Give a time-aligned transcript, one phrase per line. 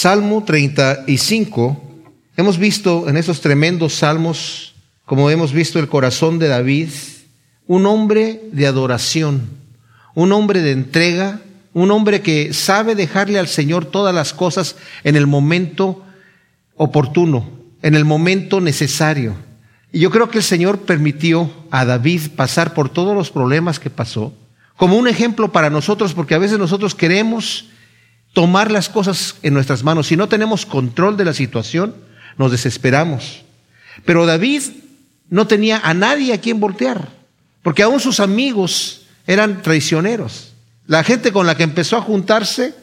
[0.00, 1.78] Salmo 35,
[2.34, 6.88] hemos visto en esos tremendos salmos, como hemos visto el corazón de David,
[7.66, 9.50] un hombre de adoración,
[10.14, 11.42] un hombre de entrega,
[11.74, 16.02] un hombre que sabe dejarle al Señor todas las cosas en el momento
[16.76, 17.50] oportuno,
[17.82, 19.34] en el momento necesario.
[19.92, 23.90] Y yo creo que el Señor permitió a David pasar por todos los problemas que
[23.90, 24.32] pasó,
[24.78, 27.66] como un ejemplo para nosotros, porque a veces nosotros queremos
[28.32, 30.08] tomar las cosas en nuestras manos.
[30.08, 31.94] Si no tenemos control de la situación,
[32.36, 33.42] nos desesperamos.
[34.04, 34.62] Pero David
[35.28, 37.08] no tenía a nadie a quien voltear,
[37.62, 40.52] porque aún sus amigos eran traicioneros.
[40.86, 42.74] La gente con la que empezó a juntarse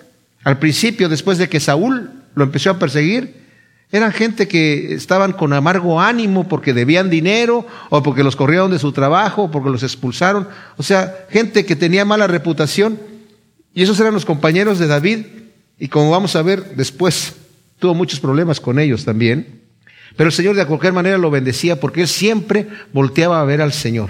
[0.44, 3.48] al principio, después de que Saúl lo empezó a perseguir,
[3.91, 8.80] eran gente que estaban con amargo ánimo porque debían dinero o porque los corrieron de
[8.80, 10.48] su trabajo o porque los expulsaron.
[10.76, 13.00] O sea, gente que tenía mala reputación.
[13.77, 15.20] Y esos eran los compañeros de David.
[15.77, 17.35] Y como vamos a ver después,
[17.77, 19.62] tuvo muchos problemas con ellos también.
[20.16, 23.71] Pero el Señor de cualquier manera lo bendecía porque él siempre volteaba a ver al
[23.71, 24.10] Señor.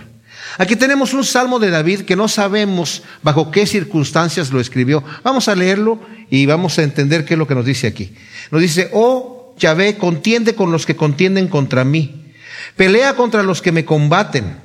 [0.58, 5.03] Aquí tenemos un salmo de David que no sabemos bajo qué circunstancias lo escribió.
[5.22, 5.99] Vamos a leerlo
[6.30, 8.14] y vamos a entender qué es lo que nos dice aquí.
[8.52, 12.31] Nos dice, oh Yahvé, contiende con los que contienden contra mí.
[12.77, 14.59] Pelea contra los que me combaten.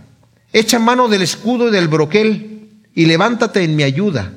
[0.53, 4.35] Echa mano del escudo y del broquel y levántate en mi ayuda.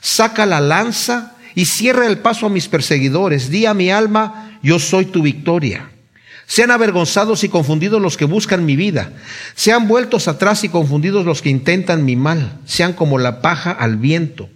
[0.00, 3.50] Saca la lanza y cierra el paso a mis perseguidores.
[3.50, 5.90] Di a mi alma, yo soy tu victoria.
[6.46, 9.12] Sean avergonzados y confundidos los que buscan mi vida.
[9.54, 12.58] Sean vueltos atrás y confundidos los que intentan mi mal.
[12.64, 14.48] Sean como la paja al viento.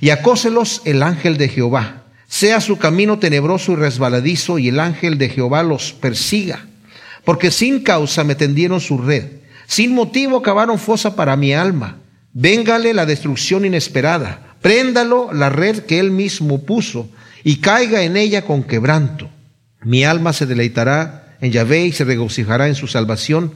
[0.00, 2.02] Y acóselos el ángel de Jehová
[2.32, 6.64] sea su camino tenebroso y resbaladizo y el ángel de Jehová los persiga.
[7.26, 9.32] Porque sin causa me tendieron su red,
[9.66, 11.98] sin motivo cavaron fosa para mi alma.
[12.32, 17.08] Véngale la destrucción inesperada, préndalo la red que él mismo puso
[17.44, 19.28] y caiga en ella con quebranto.
[19.82, 23.52] Mi alma se deleitará en Yahvé y se regocijará en su salvación.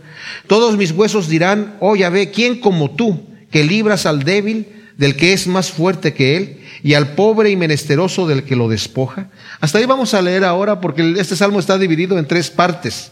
[0.48, 4.66] Todos mis huesos dirán, oh Yahvé, ¿quién como tú, que libras al débil
[4.98, 6.58] del que es más fuerte que él?
[6.82, 9.28] y al pobre y menesteroso del que lo despoja.
[9.60, 13.10] Hasta ahí vamos a leer ahora porque este salmo está dividido en tres partes,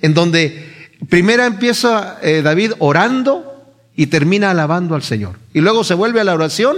[0.00, 0.64] en donde
[1.08, 3.55] primera empieza eh, David orando
[3.96, 5.38] y termina alabando al Señor.
[5.54, 6.76] Y luego se vuelve a la oración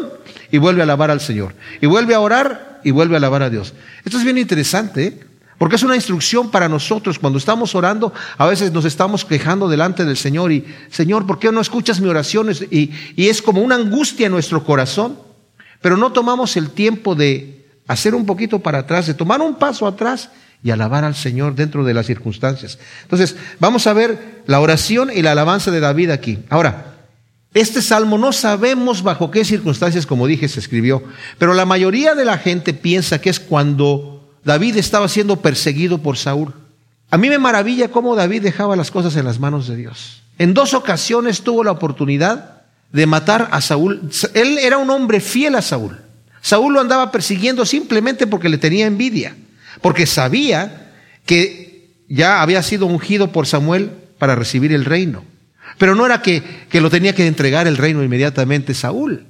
[0.52, 1.54] y vuelve a alabar al Señor.
[1.80, 3.74] Y vuelve a orar y vuelve a alabar a Dios.
[4.04, 5.20] Esto es bien interesante, ¿eh?
[5.58, 7.18] porque es una instrucción para nosotros.
[7.18, 11.50] Cuando estamos orando, a veces nos estamos quejando delante del Señor y, Señor, ¿por qué
[11.50, 12.50] no escuchas mi oración?
[12.70, 15.18] Y, y es como una angustia en nuestro corazón.
[15.80, 19.88] Pero no tomamos el tiempo de hacer un poquito para atrás, de tomar un paso
[19.88, 20.30] atrás
[20.62, 22.78] y alabar al Señor dentro de las circunstancias.
[23.02, 26.40] Entonces, vamos a ver la oración y la alabanza de David aquí.
[26.50, 26.97] Ahora,
[27.54, 31.02] este salmo no sabemos bajo qué circunstancias, como dije, se escribió,
[31.38, 36.16] pero la mayoría de la gente piensa que es cuando David estaba siendo perseguido por
[36.16, 36.54] Saúl.
[37.10, 40.22] A mí me maravilla cómo David dejaba las cosas en las manos de Dios.
[40.38, 44.10] En dos ocasiones tuvo la oportunidad de matar a Saúl.
[44.34, 45.98] Él era un hombre fiel a Saúl.
[46.40, 49.36] Saúl lo andaba persiguiendo simplemente porque le tenía envidia,
[49.80, 50.92] porque sabía
[51.26, 55.24] que ya había sido ungido por Samuel para recibir el reino.
[55.78, 59.24] Pero no era que, que lo tenía que entregar el reino inmediatamente Saúl,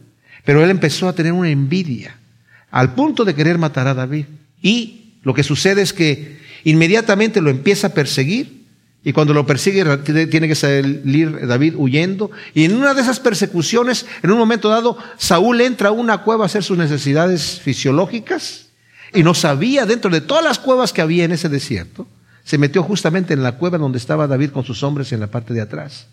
[0.44, 2.16] pero él empezó a tener una envidia
[2.70, 4.26] al punto de querer matar a David.
[4.62, 8.58] Y lo que sucede es que inmediatamente lo empieza a perseguir
[9.04, 9.84] y cuando lo persigue,
[10.26, 12.30] tiene que salir David huyendo.
[12.52, 16.44] Y en una de esas persecuciones, en un momento dado, Saúl entra a una cueva
[16.44, 18.66] a hacer sus necesidades fisiológicas.
[19.14, 22.06] Y no sabía, dentro de todas las cuevas que había en ese desierto,
[22.44, 25.54] se metió justamente en la cueva donde estaba David con sus hombres en la parte
[25.54, 26.06] de atrás.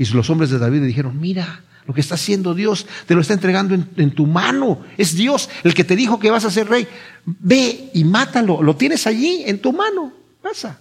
[0.00, 3.20] Y los hombres de David le dijeron, mira, lo que está haciendo Dios, te lo
[3.20, 4.80] está entregando en, tu mano.
[4.96, 6.88] Es Dios el que te dijo que vas a ser rey.
[7.26, 10.10] Ve y mátalo, lo tienes allí en tu mano.
[10.40, 10.78] Pasa.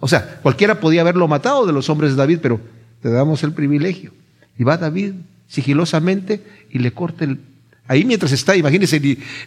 [0.00, 2.60] O sea, cualquiera podía haberlo matado de los hombres de David, pero
[3.00, 4.12] te damos el privilegio.
[4.58, 5.14] Y va David
[5.48, 7.40] sigilosamente y le corta el...
[7.86, 9.00] Ahí mientras está, imagínense,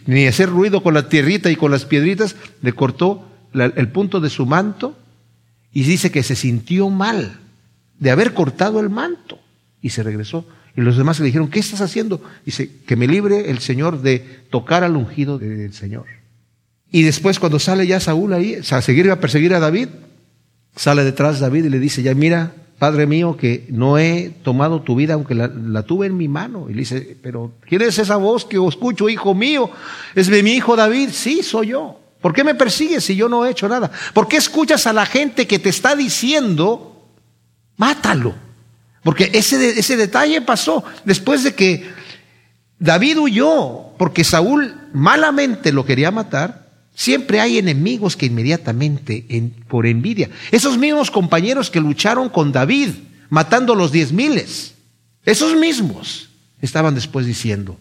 [0.04, 3.24] ni, hacer ruido con la tierrita y con las piedritas, le cortó
[3.54, 4.98] el punto de su manto
[5.72, 7.38] y dice que se sintió mal
[8.02, 9.38] de haber cortado el manto
[9.80, 10.44] y se regresó.
[10.76, 12.20] Y los demás le dijeron, ¿qué estás haciendo?
[12.44, 14.18] Dice, que me libre el Señor de
[14.50, 16.06] tocar al ungido del Señor.
[16.90, 19.88] Y después cuando sale ya Saúl ahí, a seguir a perseguir a David,
[20.74, 24.96] sale detrás David y le dice, ya mira, Padre mío, que no he tomado tu
[24.96, 26.66] vida aunque la, tuve en mi mano.
[26.68, 29.70] Y le dice, pero ¿quién es esa voz que escucho, hijo mío?
[30.16, 31.10] ¿Es de mi hijo David?
[31.12, 32.00] Sí, soy yo.
[32.20, 33.92] ¿Por qué me persigues si yo no he hecho nada?
[34.12, 36.91] ¿Por qué escuchas a la gente que te está diciendo,
[37.82, 38.32] mátalo?
[39.02, 41.90] Porque ese, ese detalle pasó después de que
[42.78, 46.62] David huyó, porque Saúl malamente lo quería matar,
[46.94, 49.24] Siempre hay enemigos que inmediatamente,
[49.66, 52.90] por envidia, esos mismos compañeros que lucharon con David,
[53.30, 54.74] matando los diez miles,
[55.24, 56.28] esos mismos
[56.60, 57.80] estaban después diciendo,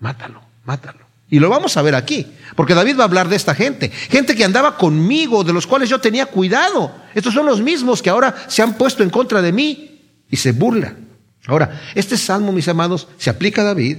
[0.00, 1.01] mátalo, mátalo.
[1.32, 4.36] Y lo vamos a ver aquí, porque David va a hablar de esta gente, gente
[4.36, 6.94] que andaba conmigo, de los cuales yo tenía cuidado.
[7.14, 9.98] Estos son los mismos que ahora se han puesto en contra de mí
[10.28, 11.08] y se burlan.
[11.46, 13.96] Ahora, este salmo, mis amados, se aplica a David,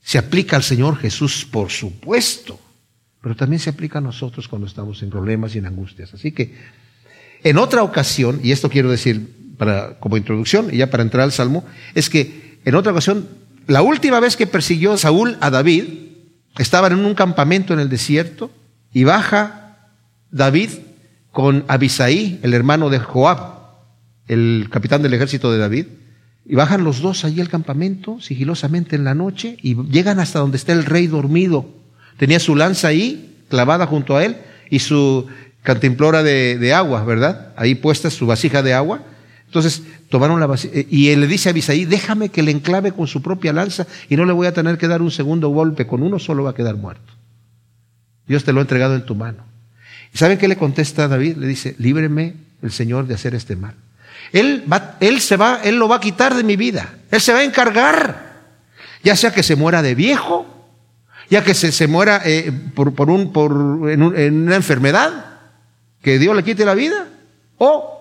[0.00, 2.60] se aplica al Señor Jesús, por supuesto,
[3.20, 6.14] pero también se aplica a nosotros cuando estamos en problemas y en angustias.
[6.14, 6.54] Así que,
[7.42, 11.32] en otra ocasión, y esto quiero decir para, como introducción y ya para entrar al
[11.32, 11.64] salmo,
[11.96, 13.28] es que en otra ocasión,
[13.66, 16.04] la última vez que persiguió Saúl a David,
[16.58, 18.50] estaban en un campamento en el desierto
[18.92, 19.90] y baja
[20.30, 20.70] David
[21.30, 23.54] con Abisaí, el hermano de Joab,
[24.28, 25.86] el capitán del ejército de David,
[26.46, 30.56] y bajan los dos allí al campamento, sigilosamente en la noche, y llegan hasta donde
[30.56, 31.66] está el rey dormido.
[32.18, 34.36] Tenía su lanza ahí, clavada junto a él,
[34.70, 35.26] y su
[35.62, 37.52] cantimplora de, agua, ¿verdad?
[37.56, 39.02] Ahí puesta su vasija de agua.
[39.54, 43.06] Entonces tomaron la vasija, y él le dice a Abisaí, déjame que le enclave con
[43.06, 46.02] su propia lanza y no le voy a tener que dar un segundo golpe, con
[46.02, 47.12] uno solo va a quedar muerto.
[48.26, 49.44] Dios te lo ha entregado en tu mano.
[50.12, 51.36] ¿Y saben qué le contesta David?
[51.36, 53.76] Le dice, líbreme el Señor de hacer este mal.
[54.32, 56.92] Él, va, él se va, Él lo va a quitar de mi vida.
[57.12, 58.34] Él se va a encargar.
[59.04, 60.46] Ya sea que se muera de viejo,
[61.30, 63.52] ya que se, se muera eh, por, por, un, por
[63.88, 65.26] en, una enfermedad,
[66.02, 67.06] que Dios le quite la vida,
[67.58, 67.93] o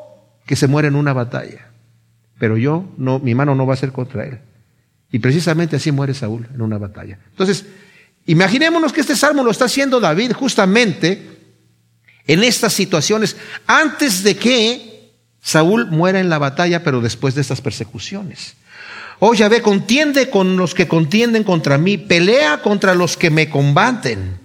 [0.46, 1.70] que se muera en una batalla.
[2.40, 4.40] Pero yo, no, mi mano no va a ser contra él.
[5.12, 7.20] Y precisamente así muere Saúl en una batalla.
[7.30, 7.66] Entonces,
[8.26, 11.30] imaginémonos que este salmo lo está haciendo David justamente
[12.26, 13.38] en estas situaciones
[13.68, 15.12] antes de que
[15.42, 18.56] Saúl muere en la batalla, pero después de estas persecuciones.
[19.20, 24.43] Oh Yahvé, contiende con los que contienden contra mí, pelea contra los que me combaten.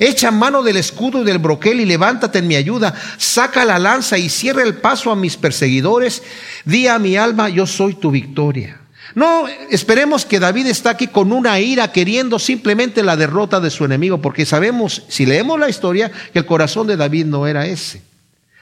[0.00, 2.94] Echa mano del escudo y del broquel y levántate en mi ayuda.
[3.18, 6.22] Saca la lanza y cierra el paso a mis perseguidores.
[6.64, 8.80] Di a mi alma, yo soy tu victoria.
[9.14, 13.84] No esperemos que David está aquí con una ira queriendo simplemente la derrota de su
[13.84, 18.00] enemigo, porque sabemos, si leemos la historia, que el corazón de David no era ese.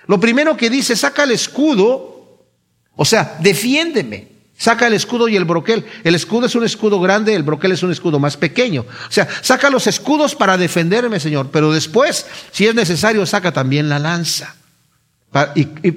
[0.08, 2.48] Lo primero que dice, saca el escudo,
[2.96, 4.37] o sea, defiéndeme.
[4.58, 5.86] Saca el escudo y el broquel.
[6.02, 8.82] El escudo es un escudo grande, el broquel es un escudo más pequeño.
[8.82, 11.50] O sea, saca los escudos para defenderme, Señor.
[11.52, 14.56] Pero después, si es necesario, saca también la lanza.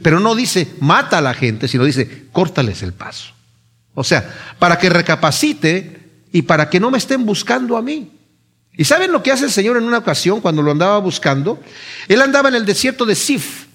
[0.03, 3.33] pero no dice mata a la gente, sino dice córtales el paso.
[3.95, 5.99] O sea, para que recapacite
[6.31, 8.11] y para que no me estén buscando a mí.
[8.77, 11.59] ¿Y saben lo que hace el Señor en una ocasión cuando lo andaba buscando?
[12.07, 13.70] Él andaba en el desierto de Sif.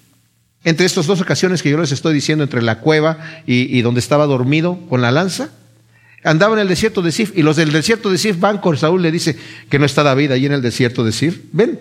[0.67, 4.25] Entre estas dos ocasiones que yo les estoy diciendo, entre la cueva y, donde estaba
[4.25, 5.49] dormido con la lanza,
[6.25, 9.01] andaba en el desierto de Sif y los del desierto de Sif van con Saúl,
[9.01, 9.37] le dice
[9.69, 11.39] que no está David ahí en el desierto de Sif.
[11.53, 11.79] Ven,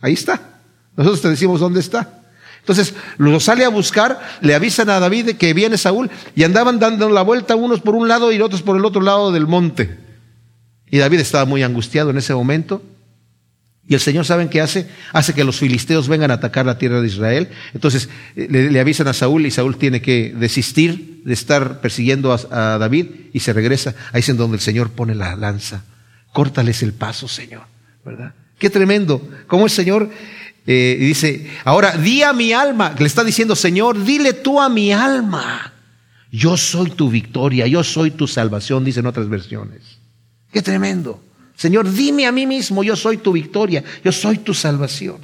[0.00, 0.58] ahí está.
[0.96, 2.24] Nosotros te decimos dónde está.
[2.58, 6.80] Entonces lo sale a buscar, le avisan a David de que viene Saúl y andaban
[6.80, 9.98] dando la vuelta unos por un lado y otros por el otro lado del monte.
[10.90, 12.82] Y David estaba muy angustiado en ese momento
[13.88, 14.88] y el Señor, ¿saben qué hace?
[15.12, 17.48] Hace que los filisteos vengan a atacar la tierra de Israel.
[17.72, 22.78] Entonces eh, le, avisan a Saúl y Saúl tiene que desistir de estar persiguiendo a,
[22.78, 23.94] David y se regresa.
[24.12, 25.84] Ahí es en donde el Señor pone la lanza.
[26.32, 27.62] Córtales el paso, Señor.
[28.04, 28.34] ¿Verdad?
[28.58, 29.28] Qué tremendo.
[29.46, 30.10] Como el Señor
[30.66, 34.92] eh, dice, ahora di a mi alma, le está diciendo, Señor, dile tú a mi
[34.92, 35.72] alma.
[36.32, 39.82] Yo soy tu victoria, yo soy tu salvación, dicen otras versiones.
[40.50, 41.22] Qué tremendo.
[41.56, 45.16] Señor, dime a mí mismo, yo soy tu victoria, yo soy tu salvación.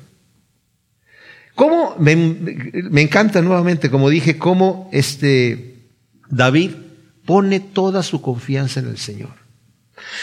[1.54, 1.94] ¿Cómo?
[1.98, 5.90] Me, me encanta nuevamente, como dije, cómo este
[6.28, 6.70] David
[7.26, 9.42] pone toda su confianza en el Señor.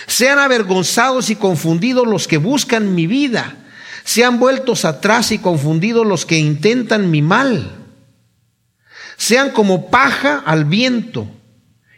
[0.08, 3.56] Sean avergonzados y confundidos los que buscan mi vida.
[4.04, 7.76] Sean vueltos atrás y confundidos los que intentan mi mal.
[9.18, 11.30] Sean como paja al viento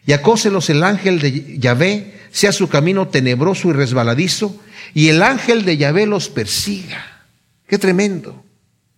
[0.05, 4.55] y acóselos el ángel de Yahvé sea su camino tenebroso y resbaladizo,
[4.93, 7.25] y el ángel de Yahvé los persiga.
[7.67, 8.43] Qué tremendo.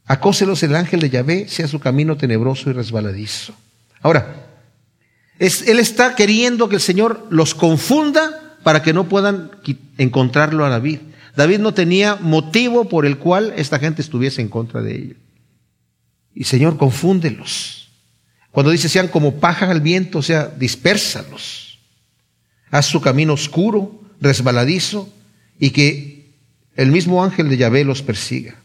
[0.06, 3.54] Acóselos el ángel de Yahvé, sea su camino tenebroso y resbaladizo.
[4.02, 4.48] Ahora,
[5.40, 9.52] él está queriendo que el Señor los confunda para que no puedan
[9.98, 11.00] encontrarlo a David.
[11.36, 15.18] David no tenía motivo por el cual esta gente estuviese en contra de él.
[16.36, 17.90] Y Señor, confúndelos.
[18.52, 21.63] Cuando dice sean como paja al viento, o sea, dispérsalos
[22.74, 25.08] haz su camino oscuro, resbaladizo,
[25.60, 26.34] y que
[26.76, 28.56] el mismo ángel de Yahvé los persiga.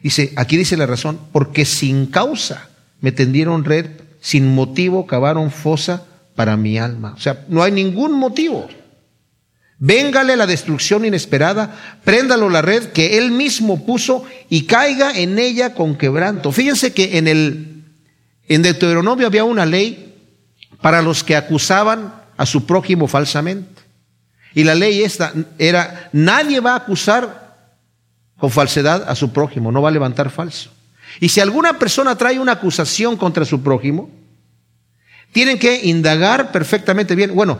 [0.00, 2.68] Dice, aquí dice la razón, porque sin causa
[3.00, 3.86] me tendieron red,
[4.20, 6.06] sin motivo cavaron fosa
[6.36, 7.14] para mi alma.
[7.16, 8.68] O sea, no hay ningún motivo.
[9.80, 15.74] Véngale la destrucción inesperada, préndalo la red que él mismo puso y caiga en ella
[15.74, 16.52] con quebranto.
[16.52, 17.84] Fíjense que en el
[18.46, 20.14] en Deuteronomio había una ley
[20.80, 23.82] para los que acusaban a su prójimo falsamente.
[24.54, 27.48] Y la ley esta era nadie va a acusar
[28.38, 30.70] con falsedad a su prójimo, no va a levantar falso.
[31.20, 34.10] Y si alguna persona trae una acusación contra su prójimo,
[35.32, 37.34] tienen que indagar perfectamente bien.
[37.34, 37.58] Bueno,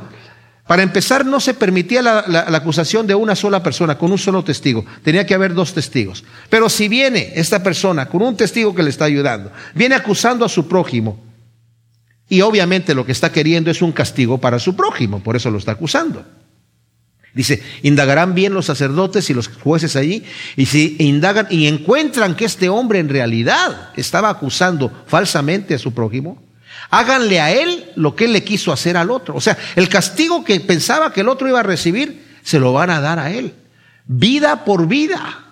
[0.66, 4.84] para empezar, no se permitía la, acusación de una sola persona, con un solo testigo.
[5.02, 6.24] Tenía que haber dos testigos.
[6.50, 10.48] Pero si viene esta persona con un testigo que le está ayudando, viene acusando a
[10.48, 11.27] su prójimo,
[12.28, 15.58] y obviamente lo que está queriendo es un castigo para su prójimo, por eso lo
[15.58, 16.24] está acusando.
[17.34, 20.24] Dice, indagarán bien los sacerdotes y los jueces allí,
[20.56, 25.92] y si indagan y encuentran que este hombre en realidad estaba acusando falsamente a su
[25.92, 26.42] prójimo,
[26.90, 29.34] Háganle a él lo que él le quiso hacer al otro.
[29.34, 32.90] O sea, el castigo que pensaba que el otro iba a recibir, se lo van
[32.90, 33.54] a dar a él.
[34.06, 35.47] Vida por vida.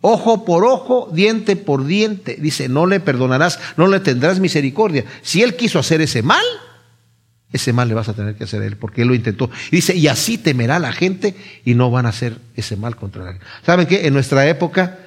[0.00, 2.36] Ojo por ojo, diente por diente.
[2.40, 5.04] Dice, no le perdonarás, no le tendrás misericordia.
[5.22, 6.44] Si él quiso hacer ese mal,
[7.52, 9.50] ese mal le vas a tener que hacer a él, porque él lo intentó.
[9.70, 13.38] Dice, y así temerá la gente y no van a hacer ese mal contra él.
[13.66, 14.06] ¿Saben qué?
[14.06, 14.98] En nuestra época,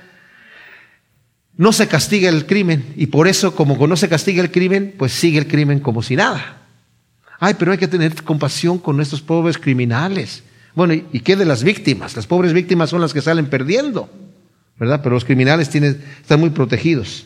[1.55, 5.13] no se castiga el crimen y por eso como no se castiga el crimen, pues
[5.13, 6.61] sigue el crimen como si nada.
[7.39, 10.43] Ay, pero hay que tener compasión con estos pobres criminales.
[10.75, 12.15] Bueno, ¿y qué de las víctimas?
[12.15, 14.09] Las pobres víctimas son las que salen perdiendo,
[14.77, 15.01] ¿verdad?
[15.03, 17.25] Pero los criminales tienen, están muy protegidos.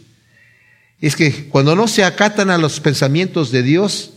[0.99, 4.13] Es que cuando no se acatan a los pensamientos de Dios,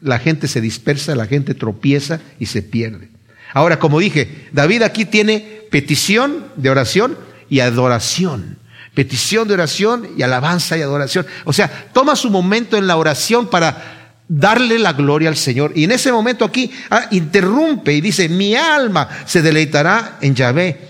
[0.00, 3.08] la gente se dispersa, la gente tropieza y se pierde.
[3.52, 7.18] Ahora, como dije, David aquí tiene petición de oración
[7.48, 8.60] y adoración
[8.94, 11.26] petición de oración y alabanza y adoración.
[11.44, 15.72] O sea, toma su momento en la oración para darle la gloria al Señor.
[15.74, 20.89] Y en ese momento aquí ah, interrumpe y dice, mi alma se deleitará en Yahvé.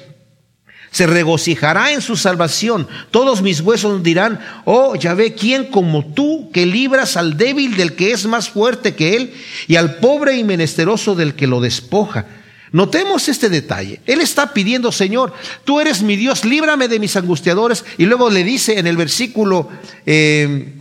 [0.91, 2.89] Se regocijará en su salvación.
[3.11, 8.13] Todos mis huesos dirán, oh Yahvé, ¿quién como tú que libras al débil del que
[8.13, 9.35] es más fuerte que él
[9.69, 12.27] y al pobre y menesteroso del que lo despoja?
[12.73, 14.01] Notemos este detalle.
[14.07, 15.33] Él está pidiendo, Señor,
[15.65, 17.85] tú eres mi Dios, líbrame de mis angustiadores.
[17.99, 19.69] Y luego le dice en el versículo
[20.05, 20.73] 3 eh,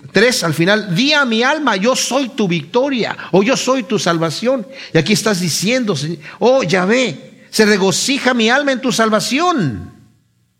[0.43, 4.67] al final, di a mi alma, yo soy tu victoria o yo soy tu salvación.
[4.93, 5.95] Y aquí estás diciendo,
[6.37, 9.98] oh Yahvé, se regocija mi alma en tu salvación.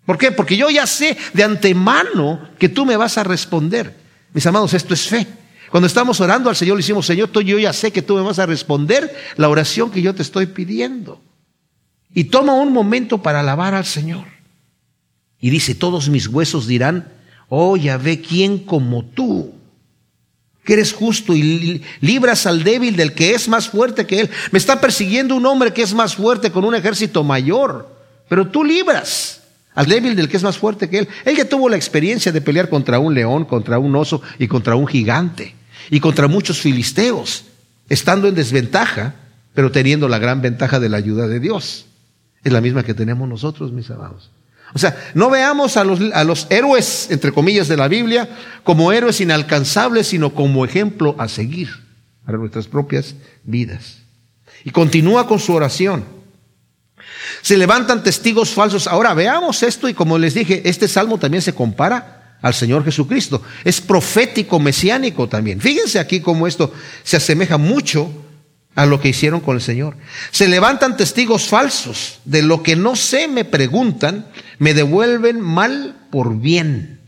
[0.09, 0.31] ¿Por qué?
[0.31, 3.95] Porque yo ya sé de antemano que tú me vas a responder.
[4.33, 5.27] Mis amados, esto es fe.
[5.69, 8.39] Cuando estamos orando al Señor, le decimos, Señor, yo ya sé que tú me vas
[8.39, 11.21] a responder la oración que yo te estoy pidiendo.
[12.11, 14.25] Y toma un momento para alabar al Señor.
[15.39, 17.13] Y dice, todos mis huesos dirán,
[17.47, 19.53] oh ve ¿quién como tú?
[20.63, 24.31] Que eres justo y libras al débil del que es más fuerte que él.
[24.49, 27.95] Me está persiguiendo un hombre que es más fuerte con un ejército mayor,
[28.27, 29.38] pero tú libras
[29.75, 31.07] al débil del que es más fuerte que él.
[31.25, 34.75] Él ya tuvo la experiencia de pelear contra un león, contra un oso y contra
[34.75, 35.55] un gigante
[35.89, 37.45] y contra muchos filisteos,
[37.87, 39.15] estando en desventaja,
[39.53, 41.85] pero teniendo la gran ventaja de la ayuda de Dios.
[42.43, 44.31] Es la misma que tenemos nosotros, mis amados.
[44.73, 48.29] O sea, no veamos a los, a los héroes, entre comillas, de la Biblia
[48.63, 51.69] como héroes inalcanzables, sino como ejemplo a seguir
[52.25, 53.99] para nuestras propias vidas.
[54.63, 56.18] Y continúa con su oración.
[57.41, 58.87] Se levantan testigos falsos.
[58.87, 63.41] Ahora veamos esto y como les dije, este salmo también se compara al Señor Jesucristo.
[63.63, 65.61] Es profético, mesiánico también.
[65.61, 66.73] Fíjense aquí cómo esto
[67.03, 68.11] se asemeja mucho
[68.75, 69.97] a lo que hicieron con el Señor.
[70.31, 76.39] Se levantan testigos falsos de lo que no sé, me preguntan, me devuelven mal por
[76.39, 77.01] bien,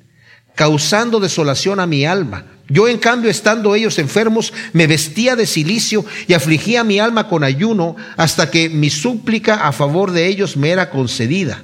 [0.55, 2.46] causando desolación a mi alma.
[2.72, 7.44] Yo en cambio, estando ellos enfermos, me vestía de silicio y afligía mi alma con
[7.44, 11.63] ayuno hasta que mi súplica a favor de ellos me era concedida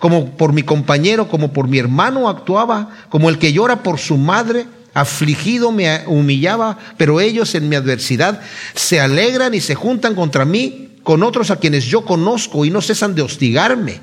[0.00, 4.16] como por mi compañero, como por mi hermano actuaba, como el que llora por su
[4.16, 4.64] madre,
[4.94, 8.40] afligido me humillaba, pero ellos en mi adversidad
[8.74, 12.80] se alegran y se juntan contra mí con otros a quienes yo conozco y no
[12.80, 14.00] cesan de hostigarme.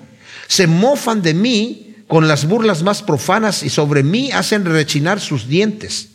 [0.47, 5.47] Se mofan de mí con las burlas más profanas y sobre mí hacen rechinar sus
[5.47, 6.09] dientes.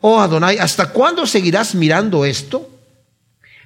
[0.00, 2.70] Oh Adonai, ¿hasta cuándo seguirás mirando esto?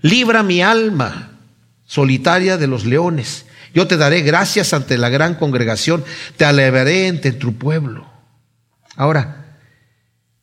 [0.01, 1.39] Libra mi alma
[1.85, 6.05] solitaria de los leones yo te daré gracias ante la gran congregación,
[6.37, 8.07] te alevaré entre tu pueblo.
[8.97, 9.57] Ahora,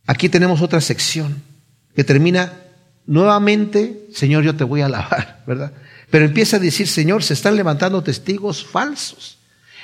[0.08, 1.42] aquí tenemos otra sección
[1.96, 2.54] que termina
[3.06, 5.74] nuevamente, Señor, yo te voy a alabar, ¿verdad?
[6.10, 9.38] Pero empieza a decir, Señor, se están levantando testigos falsos.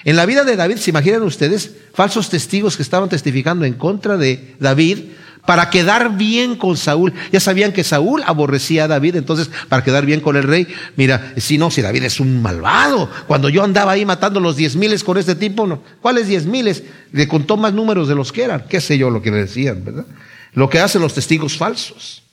[0.04, 4.18] En la vida de David, ¿se imaginan ustedes falsos testigos que estaban testificando en contra
[4.18, 5.00] de David
[5.46, 7.14] para quedar bien con Saúl.
[7.32, 11.34] Ya sabían que Saúl aborrecía a David, entonces para quedar bien con el rey, mira,
[11.38, 15.04] si no, si David es un malvado, cuando yo andaba ahí matando los diez miles
[15.04, 16.84] con este tipo, ¿cuáles diez miles?
[17.12, 19.84] Le contó más números de los que eran, qué sé yo lo que le decían,
[19.84, 20.06] ¿verdad?
[20.54, 22.24] Lo que hacen los testigos falsos.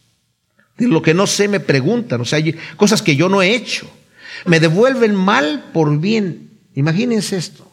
[0.79, 2.43] De lo que no sé me preguntan, o sea,
[2.77, 3.91] cosas que yo no he hecho.
[4.47, 6.51] Me devuelven mal por bien.
[6.75, 7.71] Imagínense esto.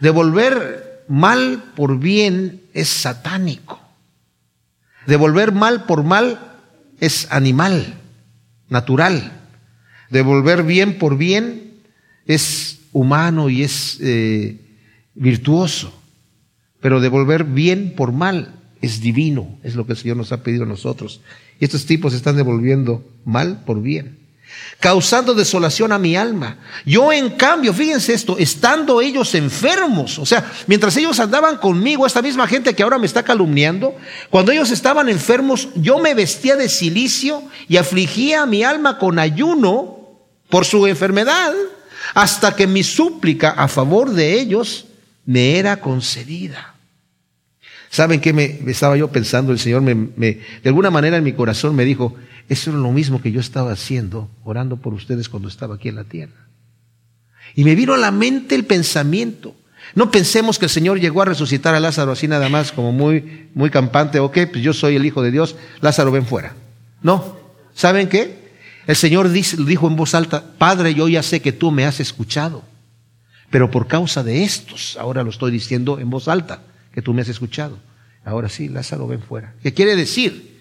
[0.00, 3.80] Devolver mal por bien es satánico.
[5.06, 6.58] Devolver mal por mal
[7.00, 7.94] es animal,
[8.68, 9.32] natural.
[10.10, 11.80] Devolver bien por bien
[12.26, 14.60] es humano y es eh,
[15.14, 15.92] virtuoso.
[16.80, 20.64] Pero devolver bien por mal es divino, es lo que el Señor nos ha pedido
[20.64, 21.20] a nosotros.
[21.58, 24.25] Y estos tipos están devolviendo mal por bien
[24.80, 26.58] causando desolación a mi alma.
[26.84, 32.22] Yo en cambio, fíjense esto, estando ellos enfermos, o sea, mientras ellos andaban conmigo, esta
[32.22, 33.96] misma gente que ahora me está calumniando,
[34.30, 39.18] cuando ellos estaban enfermos, yo me vestía de silicio y afligía a mi alma con
[39.18, 39.96] ayuno
[40.48, 41.52] por su enfermedad,
[42.14, 44.86] hasta que mi súplica a favor de ellos
[45.24, 46.74] me era concedida.
[47.90, 49.52] ¿Saben qué me estaba yo pensando?
[49.52, 52.14] El Señor me, de alguna manera en mi corazón me dijo,
[52.48, 55.96] eso era lo mismo que yo estaba haciendo, orando por ustedes cuando estaba aquí en
[55.96, 56.46] la tierra.
[57.54, 59.54] Y me vino a la mente el pensamiento.
[59.94, 63.48] No pensemos que el Señor llegó a resucitar a Lázaro así nada más, como muy,
[63.54, 66.54] muy campante, ok, pues yo soy el Hijo de Dios, Lázaro ven fuera.
[67.02, 67.36] No,
[67.74, 68.46] ¿saben qué?
[68.86, 72.62] El Señor dijo en voz alta, Padre, yo ya sé que tú me has escuchado,
[73.50, 76.62] pero por causa de estos, ahora lo estoy diciendo en voz alta,
[76.92, 77.78] que tú me has escuchado.
[78.24, 79.54] Ahora sí, Lázaro ven fuera.
[79.62, 80.55] ¿Qué quiere decir?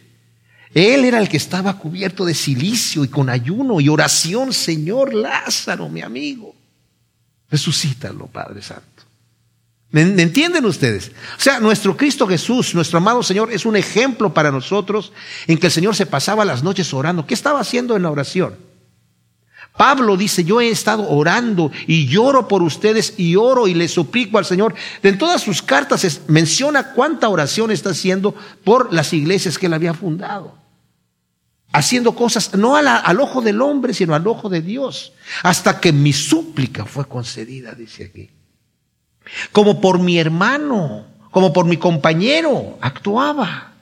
[0.76, 5.88] Él era el que estaba cubierto de silicio y con ayuno y oración, Señor Lázaro,
[5.88, 6.54] mi amigo.
[7.50, 8.84] Resucítalo, Padre Santo.
[9.92, 11.14] ¿Me entienden ustedes?
[11.38, 15.14] O sea, nuestro Cristo Jesús, nuestro amado Señor, es un ejemplo para nosotros
[15.48, 17.26] en que el Señor se pasaba las noches orando.
[17.26, 18.58] ¿Qué estaba haciendo en la oración?
[19.78, 24.40] Pablo dice, yo he estado orando y lloro por ustedes y oro y le suplico
[24.40, 24.76] al Señor.
[25.02, 29.94] En todas sus cartas menciona cuánta oración está haciendo por las iglesias que él había
[29.94, 30.65] fundado
[31.76, 35.12] haciendo cosas no al ojo del hombre, sino al ojo de Dios,
[35.44, 38.30] hasta que mi súplica fue concedida, dice aquí.
[39.52, 43.74] Como por mi hermano, como por mi compañero, actuaba.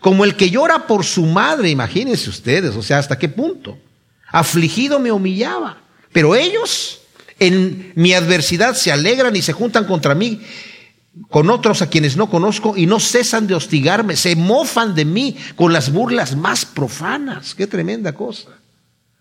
[0.00, 3.78] Como el que llora por su madre, imagínense ustedes, o sea, hasta qué punto.
[4.26, 5.78] Afligido me humillaba.
[6.12, 7.00] Pero ellos
[7.38, 10.42] en mi adversidad se alegran y se juntan contra mí
[11.28, 15.36] con otros a quienes no conozco y no cesan de hostigarme, se mofan de mí
[15.56, 17.54] con las burlas más profanas.
[17.54, 18.50] Qué tremenda cosa.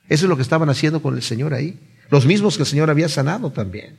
[0.07, 1.77] Eso es lo que estaban haciendo con el Señor ahí.
[2.09, 3.97] Los mismos que el Señor había sanado también.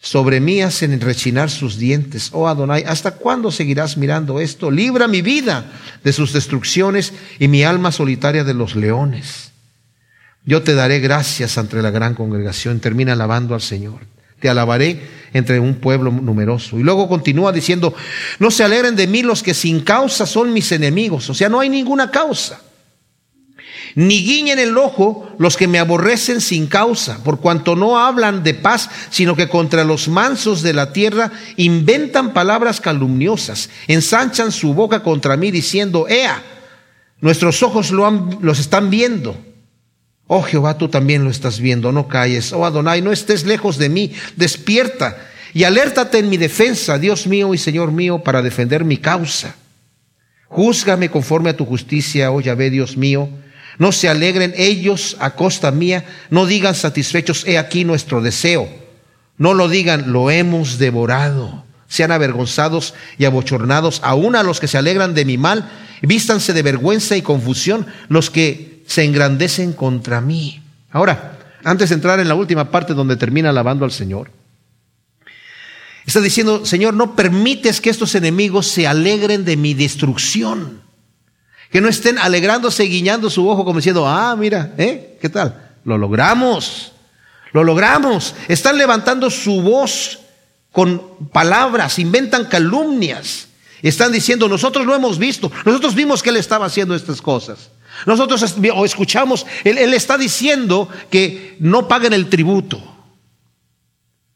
[0.00, 2.30] Sobre mí hacen rechinar sus dientes.
[2.32, 4.70] Oh Adonai, ¿hasta cuándo seguirás mirando esto?
[4.70, 5.72] Libra mi vida
[6.04, 9.50] de sus destrucciones y mi alma solitaria de los leones.
[10.44, 12.78] Yo te daré gracias ante la gran congregación.
[12.78, 15.00] Termina alabando al Señor te alabaré
[15.32, 16.78] entre un pueblo numeroso.
[16.78, 17.94] Y luego continúa diciendo,
[18.38, 21.28] no se alegren de mí los que sin causa son mis enemigos.
[21.30, 22.60] O sea, no hay ninguna causa.
[23.94, 28.54] Ni guiñen el ojo los que me aborrecen sin causa, por cuanto no hablan de
[28.54, 35.02] paz, sino que contra los mansos de la tierra inventan palabras calumniosas, ensanchan su boca
[35.02, 36.42] contra mí diciendo, Ea,
[37.20, 39.36] nuestros ojos lo han, los están viendo
[40.30, 42.52] Oh Jehová, tú también lo estás viendo, no calles.
[42.52, 45.16] Oh Adonai, no estés lejos de mí, despierta
[45.54, 49.56] y alértate en mi defensa, Dios mío y Señor mío, para defender mi causa.
[50.48, 53.30] Júzgame conforme a tu justicia, oh Yahvé, Dios mío.
[53.78, 58.68] No se alegren ellos a costa mía, no digan satisfechos, he aquí nuestro deseo.
[59.38, 61.64] No lo digan, lo hemos devorado.
[61.86, 65.70] Sean avergonzados y abochornados, aun a los que se alegran de mi mal,
[66.02, 70.62] vístanse de vergüenza y confusión los que se engrandecen contra mí.
[70.90, 74.30] Ahora, antes de entrar en la última parte donde termina alabando al Señor,
[76.06, 80.80] está diciendo, Señor, no permites que estos enemigos se alegren de mi destrucción.
[81.70, 85.18] Que no estén alegrándose, guiñando su ojo como diciendo, ah, mira, ¿eh?
[85.20, 85.76] ¿Qué tal?
[85.84, 86.92] Lo logramos,
[87.52, 88.34] lo logramos.
[88.48, 90.20] Están levantando su voz
[90.72, 93.48] con palabras, inventan calumnias.
[93.82, 97.70] Están diciendo, nosotros lo hemos visto, nosotros vimos que él estaba haciendo estas cosas.
[98.06, 102.82] Nosotros o escuchamos, él, está diciendo que no paguen el tributo.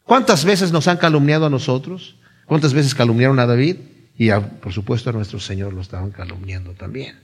[0.03, 2.15] ¿Cuántas veces nos han calumniado a nosotros?
[2.45, 3.77] ¿Cuántas veces calumniaron a David?
[4.17, 4.29] Y
[4.61, 7.19] por supuesto a nuestro Señor lo estaban calumniando también.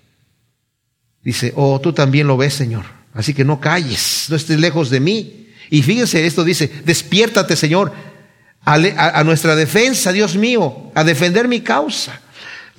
[1.21, 2.85] Dice, oh, tú también lo ves, Señor.
[3.13, 5.49] Así que no calles, no estés lejos de mí.
[5.69, 7.91] Y fíjense, esto dice, despiértate, Señor,
[8.63, 12.21] a, a nuestra defensa, Dios mío, a defender mi causa.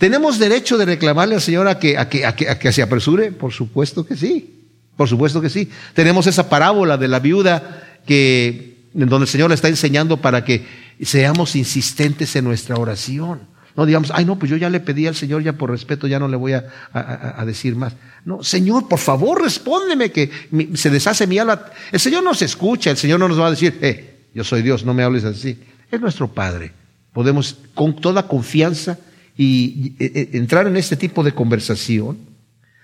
[0.00, 2.80] ¿Tenemos derecho de reclamarle al Señor a que, a que, a que, a que se
[2.80, 3.32] apresure?
[3.32, 4.64] Por supuesto que sí.
[4.96, 5.68] Por supuesto que sí.
[5.92, 10.42] Tenemos esa parábola de la viuda que, en donde el Señor le está enseñando para
[10.42, 10.64] que
[11.02, 13.40] seamos insistentes en nuestra oración.
[13.76, 16.18] No digamos, ay no, pues yo ya le pedí al Señor, ya por respeto ya
[16.18, 17.92] no le voy a, a, a decir más.
[18.24, 20.30] No, Señor, por favor, respóndeme que
[20.76, 21.66] se deshace mi alma.
[21.92, 24.82] El Señor nos escucha, el Señor no nos va a decir, eh, yo soy Dios,
[24.82, 25.60] no me hables así.
[25.90, 26.72] Es nuestro Padre.
[27.12, 28.98] Podemos con toda confianza
[29.36, 32.18] y, y, y entrar en este tipo de conversación.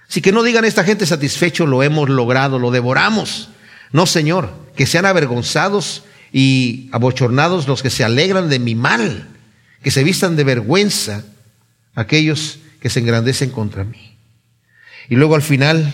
[0.08, 3.50] Así que no digan esta gente satisfecho, lo hemos logrado, lo devoramos.
[3.92, 9.28] No, Señor, que sean avergonzados y abochornados los que se alegran de mi mal,
[9.82, 11.24] que se vistan de vergüenza
[11.94, 14.16] aquellos que se engrandecen contra mí.
[15.08, 15.92] Y luego al final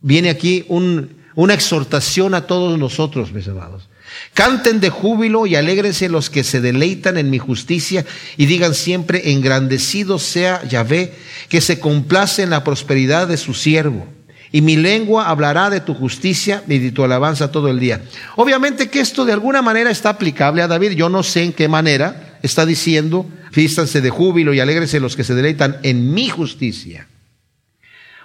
[0.00, 3.88] viene aquí un, una exhortación a todos nosotros, mis amados.
[4.34, 8.04] Canten de júbilo y alégrense los que se deleitan en mi justicia
[8.36, 11.14] y digan siempre, engrandecido sea Yahvé,
[11.48, 14.06] que se complace en la prosperidad de su siervo.
[14.52, 18.02] Y mi lengua hablará de tu justicia y de tu alabanza todo el día.
[18.34, 20.92] Obviamente que esto de alguna manera está aplicable a David.
[20.92, 25.22] Yo no sé en qué manera está diciendo, fístanse de júbilo y alégrense los que
[25.22, 27.06] se deleitan en mi justicia.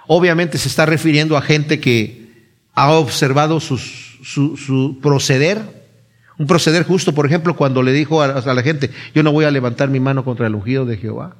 [0.08, 2.25] Obviamente se está refiriendo a gente que
[2.76, 5.76] ha observado su, su proceder
[6.38, 9.46] un proceder justo, por ejemplo, cuando le dijo a, a, la gente, yo no voy
[9.46, 11.36] a levantar mi mano contra el ungido de Jehová.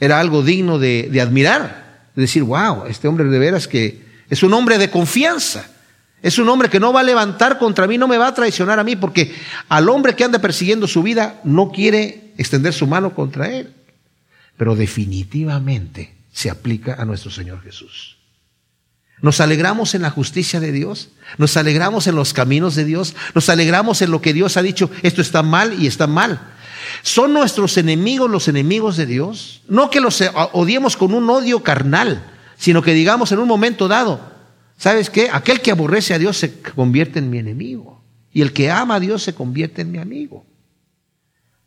[0.00, 4.42] Era algo digno de, de admirar, de decir, wow, este hombre de veras que es
[4.42, 5.70] un hombre de confianza.
[6.22, 8.78] Es un hombre que no va a levantar contra mí, no me va a traicionar
[8.78, 9.34] a mí, porque
[9.68, 13.74] al hombre que anda persiguiendo su vida no quiere extender su mano contra él.
[14.56, 18.16] Pero definitivamente se aplica a nuestro Señor Jesús.
[19.24, 21.08] Nos alegramos en la justicia de Dios,
[21.38, 24.90] nos alegramos en los caminos de Dios, nos alegramos en lo que Dios ha dicho,
[25.00, 26.52] esto está mal y está mal.
[27.00, 29.62] ¿Son nuestros enemigos los enemigos de Dios?
[29.66, 32.22] No que los odiemos con un odio carnal,
[32.58, 34.20] sino que digamos en un momento dado,
[34.76, 35.30] ¿sabes qué?
[35.32, 39.00] Aquel que aborrece a Dios se convierte en mi enemigo y el que ama a
[39.00, 40.44] Dios se convierte en mi amigo.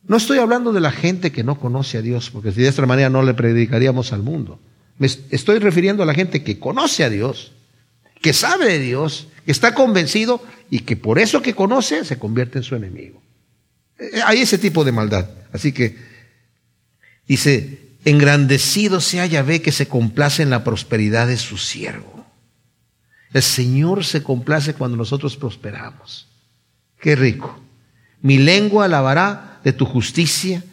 [0.03, 3.09] No estoy hablando de la gente que no conoce a Dios, porque de esta manera
[3.09, 4.59] no le predicaríamos al mundo.
[4.97, 7.51] Me estoy refiriendo a la gente que conoce a Dios,
[8.21, 12.57] que sabe de Dios, que está convencido y que por eso que conoce se convierte
[12.57, 13.21] en su enemigo.
[14.25, 15.29] Hay ese tipo de maldad.
[15.53, 15.97] Así que
[17.27, 22.25] dice, engrandecido sea Yahvé que se complace en la prosperidad de su siervo.
[23.33, 26.27] El Señor se complace cuando nosotros prosperamos.
[26.99, 27.59] Qué rico.
[28.21, 30.63] Mi lengua alabará de tu justicia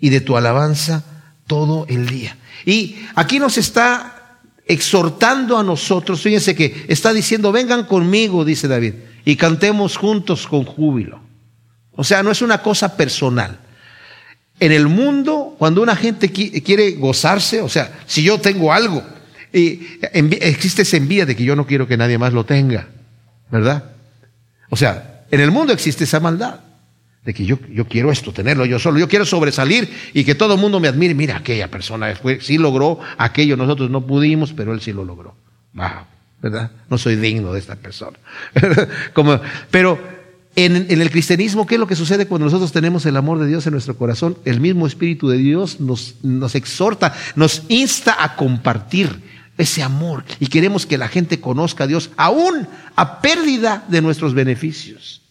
[0.00, 1.04] y de tu alabanza
[1.46, 2.36] todo el día.
[2.64, 8.94] Y aquí nos está exhortando a nosotros, fíjense que está diciendo, vengan conmigo, dice David,
[9.24, 11.20] y cantemos juntos con júbilo.
[11.92, 13.58] O sea, no es una cosa personal.
[14.58, 19.02] En el mundo, cuando una gente quiere gozarse, o sea, si yo tengo algo,
[19.52, 22.88] y existe esa envidia de que yo no quiero que nadie más lo tenga,
[23.50, 23.84] ¿verdad?
[24.70, 26.60] O sea, en el mundo existe esa maldad
[27.24, 30.54] de que yo, yo quiero esto, tenerlo yo solo, yo quiero sobresalir y que todo
[30.54, 34.74] el mundo me admire, mira, aquella persona fue, sí logró aquello, nosotros no pudimos, pero
[34.74, 35.34] él sí lo logró.
[35.72, 35.88] Wow,
[36.42, 36.70] ¿verdad?
[36.90, 38.18] No soy digno de esta persona.
[39.14, 39.98] Como, pero
[40.54, 43.46] en, en, el cristianismo, ¿qué es lo que sucede cuando nosotros tenemos el amor de
[43.46, 44.36] Dios en nuestro corazón?
[44.44, 49.20] El mismo Espíritu de Dios nos, nos exhorta, nos insta a compartir
[49.56, 54.34] ese amor y queremos que la gente conozca a Dios aún a pérdida de nuestros
[54.34, 55.23] beneficios.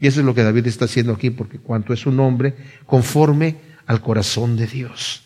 [0.00, 2.54] Y eso es lo que David está haciendo aquí, porque cuanto es un hombre
[2.86, 5.22] conforme al corazón de Dios.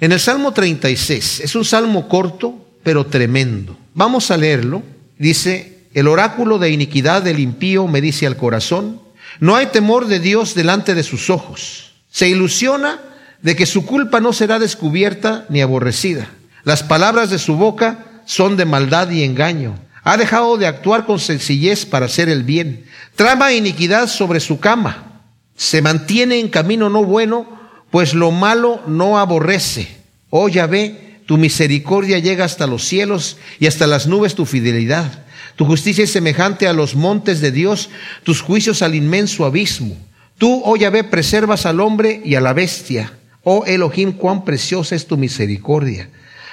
[0.00, 3.78] En el Salmo 36, es un salmo corto, pero tremendo.
[3.94, 4.82] Vamos a leerlo.
[5.18, 9.00] Dice, el oráculo de iniquidad del impío me dice al corazón,
[9.40, 11.92] no hay temor de Dios delante de sus ojos.
[12.10, 13.00] Se ilusiona
[13.42, 16.28] de que su culpa no será descubierta ni aborrecida.
[16.64, 19.74] Las palabras de su boca son de maldad y engaño.
[20.04, 22.86] Ha dejado de actuar con sencillez para hacer el bien.
[23.14, 25.22] Trama iniquidad sobre su cama.
[25.56, 27.46] Se mantiene en camino no bueno,
[27.90, 29.96] pues lo malo no aborrece.
[30.30, 35.24] Oh Yahvé, tu misericordia llega hasta los cielos y hasta las nubes tu fidelidad.
[35.56, 37.90] Tu justicia es semejante a los montes de Dios,
[38.24, 39.96] tus juicios al inmenso abismo.
[40.38, 43.12] Tú, oh Yahvé, preservas al hombre y a la bestia.
[43.44, 46.08] Oh Elohim, cuán preciosa es tu misericordia.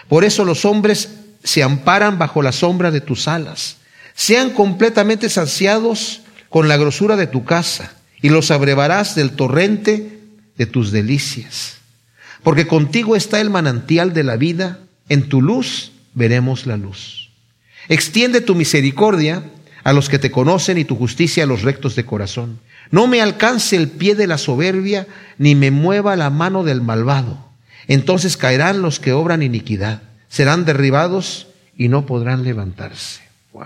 [0.07, 1.09] Por eso los hombres
[1.43, 3.77] se amparan bajo la sombra de tus alas.
[4.13, 10.19] Sean completamente saciados con la grosura de tu casa y los abrevarás del torrente
[10.57, 11.77] de tus delicias.
[12.43, 17.29] Porque contigo está el manantial de la vida, en tu luz veremos la luz.
[17.87, 19.43] Extiende tu misericordia
[19.83, 22.59] a los que te conocen y tu justicia a los rectos de corazón.
[22.91, 27.51] No me alcance el pie de la soberbia, ni me mueva la mano del malvado
[27.87, 33.21] Entonces caerán los que obran iniquidad, serán derribados y no podrán levantarse.
[33.51, 33.65] Wow.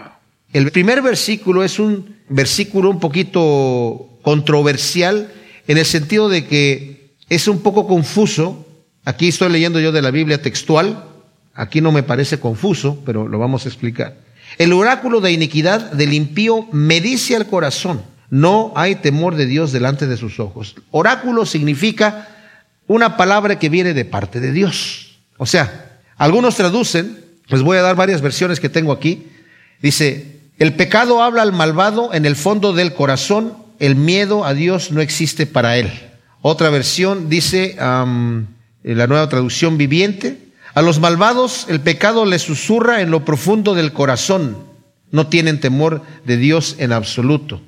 [0.51, 5.31] El primer versículo es un versículo un poquito controversial
[5.67, 8.67] en el sentido de que es un poco confuso.
[9.05, 11.05] Aquí estoy leyendo yo de la Biblia textual,
[11.53, 14.15] aquí no me parece confuso, pero lo vamos a explicar.
[14.57, 19.71] El oráculo de iniquidad del impío me dice al corazón, no hay temor de Dios
[19.71, 20.75] delante de sus ojos.
[20.91, 22.29] Oráculo significa
[22.87, 25.17] una palabra que viene de parte de Dios.
[25.37, 25.92] O sea,
[26.23, 29.27] algunos traducen, les voy a dar varias versiones que tengo aquí,
[29.81, 34.91] dice, el pecado habla al malvado en el fondo del corazón, el miedo a Dios
[34.91, 35.91] no existe para él.
[36.41, 38.47] Otra versión dice, en
[38.83, 40.37] la nueva traducción viviente,
[40.73, 44.63] a los malvados el pecado les susurra en lo profundo del corazón.
[45.11, 47.61] No tienen temor de Dios en absoluto.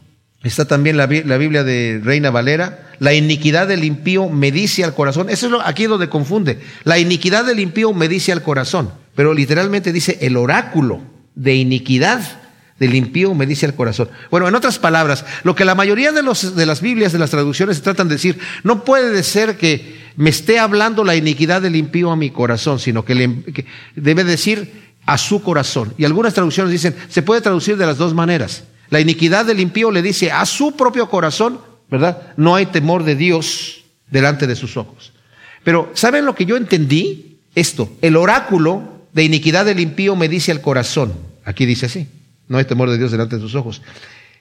[0.44, 2.85] Está también la, Biblia de Reina Valera.
[3.00, 5.30] La iniquidad del impío me dice al corazón.
[5.30, 6.60] Eso es lo, aquí donde confunde.
[6.84, 8.92] La iniquidad del impío me dice al corazón.
[9.16, 11.02] Pero literalmente dice el oráculo
[11.36, 12.22] de iniquidad
[12.80, 14.10] del impío me dice al corazón.
[14.30, 17.30] Bueno, en otras palabras, lo que la mayoría de, los, de las Biblias, de las
[17.30, 21.76] traducciones, se tratan de decir, no puede ser que me esté hablando la iniquidad del
[21.76, 25.94] impío a mi corazón, sino que, le, que debe decir a su corazón.
[25.98, 28.64] Y algunas traducciones dicen, se puede traducir de las dos maneras.
[28.90, 32.34] La iniquidad del impío le dice a su propio corazón, ¿verdad?
[32.38, 35.14] No hay temor de Dios delante de sus ojos.
[35.64, 37.40] Pero, ¿saben lo que yo entendí?
[37.56, 41.14] Esto, el oráculo de iniquidad del impío me dice al corazón.
[41.46, 42.08] Aquí dice así.
[42.48, 43.82] No hay temor de Dios delante de sus ojos.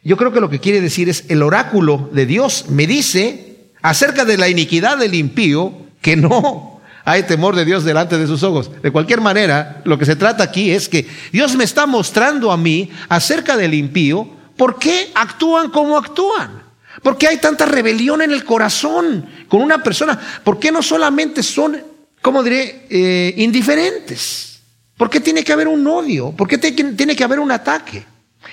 [0.03, 4.25] Yo creo que lo que quiere decir es, el oráculo de Dios me dice acerca
[4.25, 8.71] de la iniquidad del impío que no hay temor de Dios delante de sus ojos.
[8.83, 12.57] De cualquier manera, lo que se trata aquí es que Dios me está mostrando a
[12.57, 16.64] mí acerca del impío por qué actúan como actúan.
[17.05, 20.19] ¿Por qué hay tanta rebelión en el corazón con una persona?
[20.43, 21.77] ¿Por qué no solamente son,
[22.23, 24.63] como diré, eh, indiferentes?
[24.97, 26.33] ¿Por qué tiene que haber un odio?
[26.33, 28.07] ¿Por qué tiene que haber un ataque?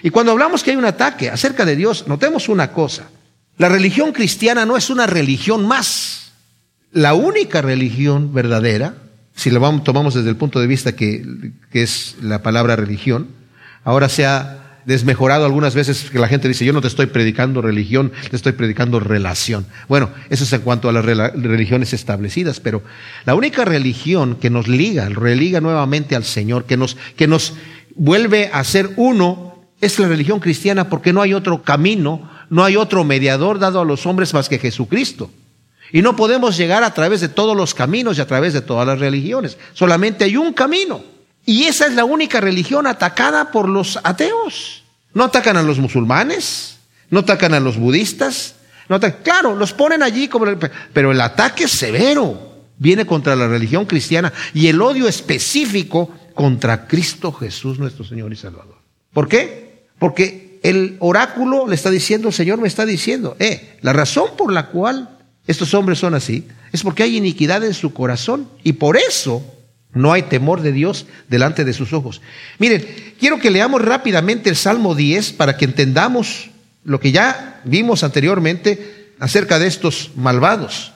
[0.04, 3.10] Y cuando hablamos que hay un ataque acerca de Dios, notemos una cosa.
[3.58, 6.34] La religión cristiana no es una religión más.
[6.92, 8.96] La única religión verdadera,
[9.34, 11.26] si lo tomamos desde el punto de vista que,
[11.72, 13.30] que es la palabra religión,
[13.86, 18.12] ahora sea desmejorado algunas veces que la gente dice, yo no te estoy predicando religión,
[18.30, 19.66] te estoy predicando relación.
[19.88, 22.82] Bueno, eso es en cuanto a las religiones establecidas, pero
[23.26, 27.54] la única religión que nos liga, religa nuevamente al Señor, que nos, que nos
[27.96, 32.76] vuelve a ser uno, es la religión cristiana porque no hay otro camino, no hay
[32.76, 35.32] otro mediador dado a los hombres más que Jesucristo.
[35.92, 38.88] Y no podemos llegar a través de todos los caminos y a través de todas
[38.88, 39.58] las religiones.
[39.74, 41.11] Solamente hay un camino.
[41.46, 44.84] Y esa es la única religión atacada por los ateos.
[45.14, 46.78] No atacan a los musulmanes,
[47.10, 48.56] no atacan a los budistas.
[48.88, 50.46] No claro, los ponen allí como...
[50.94, 57.32] Pero el ataque severo viene contra la religión cristiana y el odio específico contra Cristo
[57.32, 58.78] Jesús nuestro Señor y Salvador.
[59.14, 59.86] ¿Por qué?
[60.00, 64.52] Porque el oráculo le está diciendo, el Señor me está diciendo, eh, la razón por
[64.52, 68.98] la cual estos hombres son así es porque hay iniquidad en su corazón y por
[68.98, 69.44] eso
[69.94, 72.22] no hay temor de Dios delante de sus ojos.
[72.60, 72.86] Miren,
[73.20, 76.50] quiero que leamos rápidamente el Salmo 10 para que entendamos
[76.84, 80.94] lo que ya vimos anteriormente acerca de estos malvados.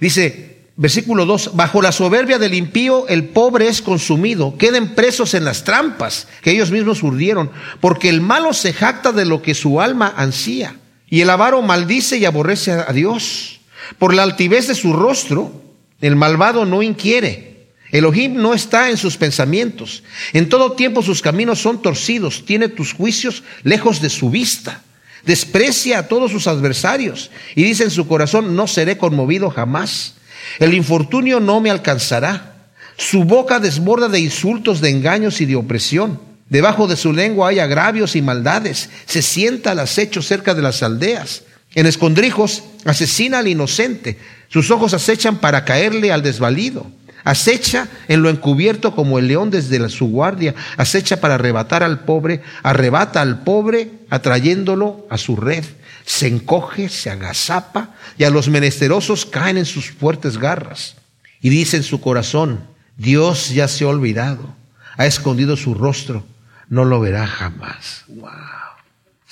[0.00, 5.44] Dice, versículo 2, bajo la soberbia del impío el pobre es consumido, queden presos en
[5.44, 9.80] las trampas que ellos mismos urdieron, porque el malo se jacta de lo que su
[9.80, 10.76] alma ansía,
[11.08, 13.60] y el avaro maldice y aborrece a Dios.
[13.98, 15.52] Por la altivez de su rostro,
[16.00, 17.51] el malvado no inquiere
[17.92, 20.02] Elohim no está en sus pensamientos.
[20.32, 22.44] En todo tiempo sus caminos son torcidos.
[22.46, 24.82] Tiene tus juicios lejos de su vista.
[25.24, 30.14] Desprecia a todos sus adversarios y dice en su corazón, no seré conmovido jamás.
[30.58, 32.54] El infortunio no me alcanzará.
[32.96, 36.18] Su boca desborda de insultos, de engaños y de opresión.
[36.48, 38.88] Debajo de su lengua hay agravios y maldades.
[39.06, 41.42] Se sienta al acecho cerca de las aldeas.
[41.74, 44.18] En escondrijos asesina al inocente.
[44.48, 46.86] Sus ojos acechan para caerle al desvalido.
[47.24, 50.54] Acecha en lo encubierto como el león desde su guardia.
[50.76, 52.42] Acecha para arrebatar al pobre.
[52.62, 55.64] Arrebata al pobre atrayéndolo a su red.
[56.04, 60.96] Se encoge, se agazapa y a los menesterosos caen en sus fuertes garras.
[61.40, 62.64] Y dice en su corazón,
[62.96, 64.54] Dios ya se ha olvidado.
[64.96, 66.24] Ha escondido su rostro.
[66.68, 68.04] No lo verá jamás.
[68.08, 68.30] Wow.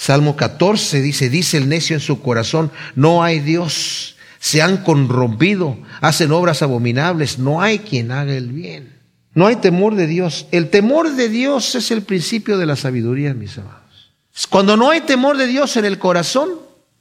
[0.01, 5.79] Salmo 14 dice, dice el necio en su corazón, no hay Dios se han corrompido,
[6.01, 8.99] hacen obras abominables, no hay quien haga el bien.
[9.35, 10.47] No hay temor de Dios.
[10.51, 14.15] El temor de Dios es el principio de la sabiduría, mis amados.
[14.49, 16.49] Cuando no hay temor de Dios en el corazón,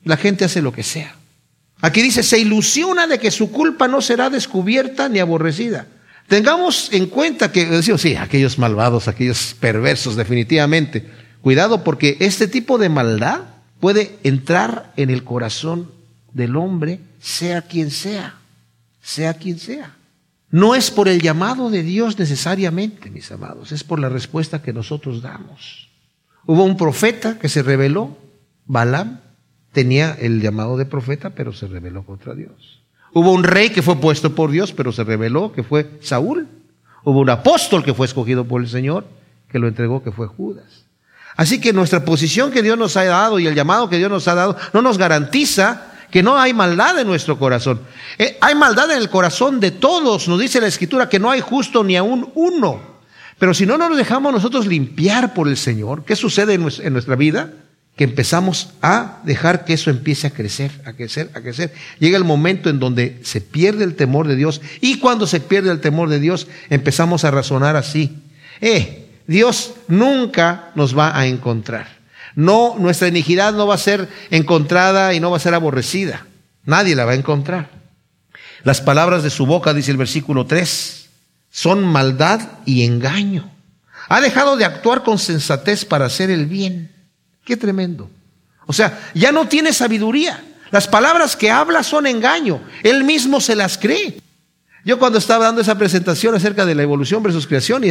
[0.03, 1.15] la gente hace lo que sea.
[1.81, 5.87] Aquí dice, se ilusiona de que su culpa no será descubierta ni aborrecida.
[6.27, 11.09] Tengamos en cuenta que, decimos, sí, aquellos malvados, aquellos perversos, definitivamente.
[11.41, 13.43] Cuidado porque este tipo de maldad
[13.79, 15.89] puede entrar en el corazón
[16.33, 18.35] del hombre, sea quien sea,
[19.01, 19.95] sea quien sea.
[20.51, 24.73] No es por el llamado de Dios necesariamente, mis amados, es por la respuesta que
[24.73, 25.89] nosotros damos.
[26.45, 28.17] Hubo un profeta que se rebeló,
[28.65, 29.19] Balaam,
[29.71, 32.81] tenía el llamado de profeta, pero se rebeló contra Dios.
[33.13, 36.47] Hubo un rey que fue puesto por Dios, pero se reveló que fue Saúl.
[37.03, 39.05] Hubo un apóstol que fue escogido por el Señor,
[39.51, 40.85] que lo entregó, que fue Judas.
[41.35, 44.27] Así que nuestra posición que Dios nos ha dado y el llamado que Dios nos
[44.27, 47.81] ha dado no nos garantiza que no hay maldad en nuestro corazón.
[48.17, 50.27] Eh, hay maldad en el corazón de todos.
[50.27, 52.81] Nos dice la Escritura que no hay justo ni aún uno.
[53.37, 57.51] Pero si no nos dejamos nosotros limpiar por el Señor, ¿qué sucede en nuestra vida?
[57.99, 61.73] que empezamos a dejar que eso empiece a crecer, a crecer, a crecer.
[61.99, 65.69] Llega el momento en donde se pierde el temor de Dios y cuando se pierde
[65.69, 68.15] el temor de Dios empezamos a razonar así.
[68.61, 71.98] Eh, Dios nunca nos va a encontrar.
[72.35, 76.25] No, nuestra iniquidad no va a ser encontrada y no va a ser aborrecida.
[76.65, 77.69] Nadie la va a encontrar.
[78.63, 81.09] Las palabras de su boca, dice el versículo 3,
[81.49, 83.49] son maldad y engaño.
[84.09, 86.91] Ha dejado de actuar con sensatez para hacer el bien
[87.49, 88.11] Qué tremendo.
[88.67, 90.43] O sea, ya no tiene sabiduría.
[90.69, 92.61] Las palabras que habla son engaño.
[92.83, 94.21] Él mismo se las cree.
[94.85, 97.89] Yo cuando estaba dando esa presentación acerca de la evolución versus creación y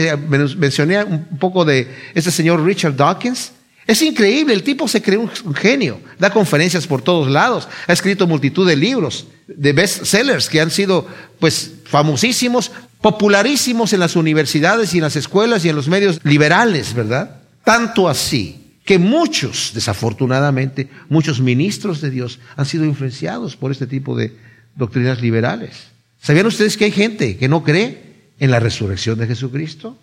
[0.57, 3.51] mencioné un poco de este señor Richard Dawkins,
[3.89, 8.27] es increíble, el tipo se cree un, genio, da conferencias por todos lados, ha escrito
[8.27, 11.07] multitud de libros, de bestsellers que han sido
[11.41, 12.71] pues famosísimos,
[13.01, 17.41] popularísimos en las universidades y en las escuelas y en los medios liberales, ¿verdad?
[17.65, 24.15] Tanto así que muchos, desafortunadamente, muchos ministros de Dios han sido influenciados por este tipo
[24.15, 24.37] de
[24.77, 25.89] doctrinas liberales.
[26.21, 29.97] ¿Sabían ustedes que hay gente que no cree en la resurrección de Jesucristo?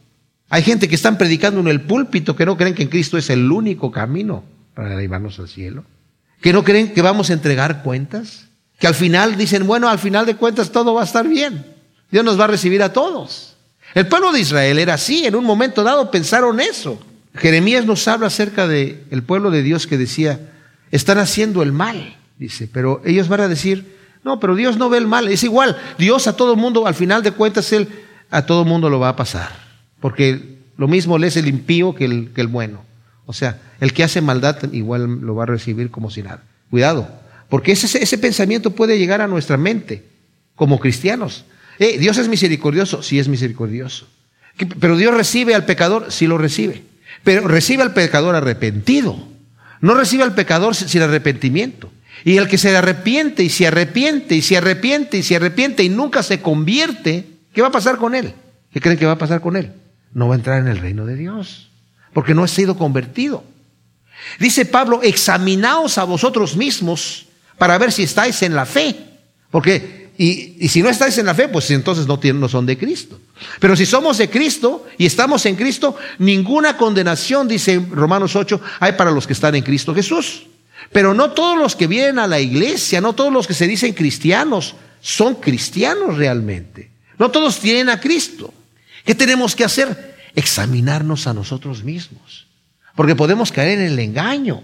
[0.49, 3.29] Hay gente que están predicando en el púlpito que no creen que en Cristo es
[3.29, 5.83] el único camino para llevarnos al cielo.
[6.41, 8.47] Que no creen que vamos a entregar cuentas.
[8.79, 11.65] Que al final dicen, bueno, al final de cuentas todo va a estar bien.
[12.11, 13.55] Dios nos va a recibir a todos.
[13.93, 16.99] El pueblo de Israel era así, en un momento dado pensaron eso.
[17.35, 20.51] Jeremías nos habla acerca del el pueblo de Dios que decía,
[20.91, 24.97] están haciendo el mal, dice, pero ellos van a decir, no, pero Dios no ve
[24.97, 27.89] el mal, es igual, Dios a todo mundo, al final de cuentas, Él
[28.31, 29.51] a todo mundo lo va a pasar,
[29.99, 32.83] porque lo mismo le es el impío que el, bueno.
[33.25, 36.43] O sea, el que hace maldad igual lo va a recibir como si nada.
[36.69, 37.09] Cuidado,
[37.49, 40.03] porque ese, ese pensamiento puede llegar a nuestra mente
[40.55, 41.45] como cristianos.
[41.79, 44.07] Eh, Dios es misericordioso, sí es misericordioso.
[44.79, 46.83] Pero Dios recibe al pecador, sí lo recibe.
[47.23, 49.27] Pero recibe al pecador arrepentido.
[49.81, 51.91] No recibe al pecador sin arrepentimiento.
[52.23, 55.89] Y el que se arrepiente y se arrepiente y se arrepiente y se arrepiente y
[55.89, 58.33] nunca se convierte, ¿qué va a pasar con él?
[58.71, 59.71] ¿Qué creen que va a pasar con él?
[60.15, 61.69] No va a entrar en el reino de Dios,
[62.13, 63.43] porque no ha sido convertido.
[64.39, 68.95] Dice Pablo, examinaos a vosotros mismos para ver si estáis en la fe,
[69.51, 73.19] porque y, si no estáis en la fe, pues entonces no, no son de Cristo.
[73.59, 78.93] Pero si somos de Cristo y estamos en Cristo, ninguna condenación, dice Romanos 8, hay
[78.93, 80.47] para los que están en Cristo Jesús.
[80.91, 83.93] Pero no todos los que vienen a la iglesia, no todos los que se dicen
[83.93, 86.89] cristianos, son cristianos realmente.
[87.17, 88.53] No todos tienen a Cristo.
[89.05, 90.15] ¿Qué tenemos que hacer?
[90.35, 92.47] Examinarnos a nosotros mismos.
[92.95, 94.63] Porque podemos caer en el engaño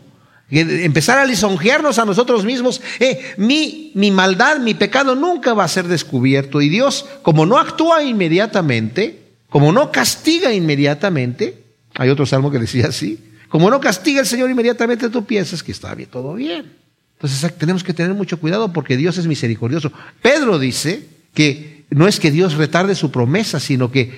[0.52, 2.82] empezar a lisonjearnos a nosotros mismos.
[3.00, 6.62] Eh, mi, mi maldad, mi pecado nunca va a ser descubierto.
[6.62, 11.64] Y Dios, como no actúa inmediatamente, como no castiga inmediatamente,
[11.96, 15.72] hay otro salmo que decía así, como no castiga el Señor inmediatamente, tú piensas que
[15.72, 16.74] está bien, todo bien.
[17.16, 19.92] Entonces tenemos que tener mucho cuidado porque Dios es misericordioso.
[20.22, 24.18] Pedro dice que no es que Dios retarde su promesa, sino que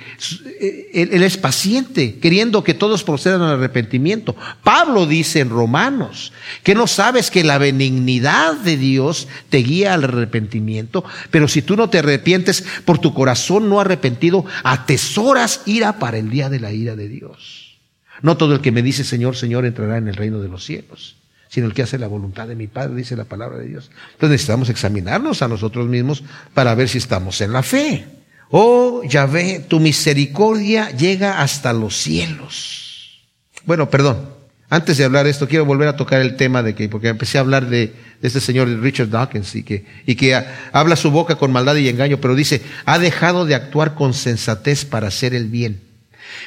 [0.61, 4.35] eh, Él, es paciente, queriendo que todos procedan al arrepentimiento.
[4.63, 10.03] Pablo dice en Romanos que no sabes que la benignidad de Dios te guía al
[10.03, 16.19] arrepentimiento, pero si tú no te arrepientes por tu corazón no arrepentido, atesoras ira para
[16.19, 17.79] el día de la ira de Dios.
[18.21, 21.15] No todo el que me dice Señor, Señor entrará en el reino de los cielos
[21.53, 23.91] sino el que hace la voluntad de mi Padre, dice la palabra de Dios.
[24.13, 26.23] Entonces necesitamos examinarnos a nosotros mismos
[26.55, 28.07] para ver si estamos en la fe.
[28.49, 33.21] Oh Yahvé, tu misericordia llega hasta los cielos.
[33.65, 34.29] Bueno, perdón.
[34.67, 37.41] Antes de hablar esto, quiero volver a tocar el tema de que, porque empecé a
[37.41, 37.93] hablar de,
[38.23, 42.17] este señor Richard Dawkins y que, y que habla su boca con maldad y engaño,
[42.19, 45.81] pero dice, ha dejado de actuar con sensatez para hacer el bien.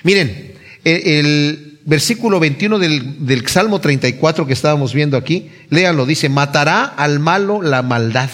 [0.03, 6.85] Miren, el, versículo 21 del, del, Salmo 34 que estábamos viendo aquí, léanlo, dice, matará
[6.85, 8.29] al malo la maldad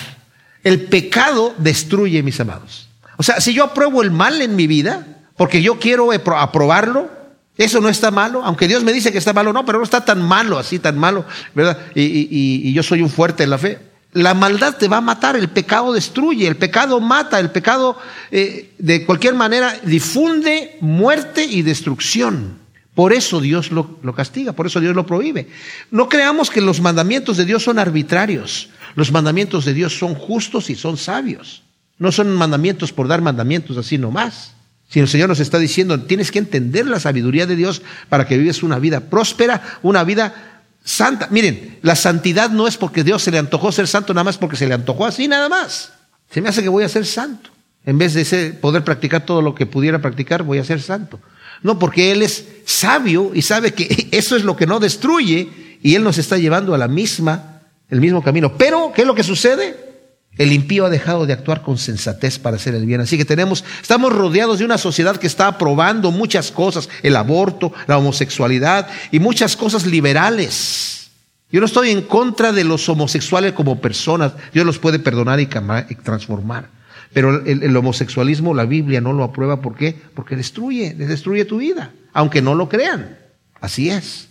[0.64, 2.88] El pecado destruye, mis amados.
[3.18, 7.10] O sea, si yo apruebo el mal en mi vida, porque yo quiero aprobarlo,
[7.56, 10.04] eso no está malo, aunque Dios me dice que está malo, no, pero no está
[10.04, 11.24] tan malo, así tan malo,
[11.54, 11.78] ¿verdad?
[11.94, 13.78] Y, yo soy un fuerte en la fe.
[14.14, 17.98] La maldad te va a matar, el pecado destruye, el pecado mata, el pecado
[18.30, 22.61] eh, de cualquier manera difunde muerte y destrucción.
[22.94, 25.48] Por eso Dios lo, lo, castiga, por eso Dios lo prohíbe.
[25.90, 28.68] No creamos que los mandamientos de Dios son arbitrarios.
[28.94, 31.62] Los mandamientos de Dios son justos y son sabios.
[31.98, 34.54] No son mandamientos por dar mandamientos así nomás.
[34.88, 37.80] Si el Señor nos está diciendo, tienes que entender la sabiduría de Dios
[38.10, 41.28] para que vives una vida próspera, una vida santa.
[41.30, 44.56] Miren, la santidad no es porque Dios se le antojó ser santo, nada más porque
[44.56, 45.92] se le antojó así, nada más.
[46.30, 47.48] Se me hace que voy a ser santo.
[47.86, 51.20] En vez de poder practicar todo lo que pudiera practicar, voy a ser santo.
[51.62, 55.48] No, porque Él es sabio y sabe que eso es lo que no destruye
[55.82, 58.56] y Él nos está llevando a la misma, el mismo camino.
[58.56, 59.92] Pero, ¿qué es lo que sucede?
[60.38, 63.00] El impío ha dejado de actuar con sensatez para hacer el bien.
[63.02, 67.72] Así que tenemos, estamos rodeados de una sociedad que está aprobando muchas cosas, el aborto,
[67.86, 71.10] la homosexualidad y muchas cosas liberales.
[71.50, 74.32] Yo no estoy en contra de los homosexuales como personas.
[74.54, 76.70] Dios los puede perdonar y, transformar.
[77.12, 79.60] Pero el, el, homosexualismo, la Biblia no lo aprueba.
[79.60, 79.94] ¿Por qué?
[80.14, 81.92] Porque destruye, destruye tu vida.
[82.12, 83.18] Aunque no lo crean.
[83.60, 84.28] Así es.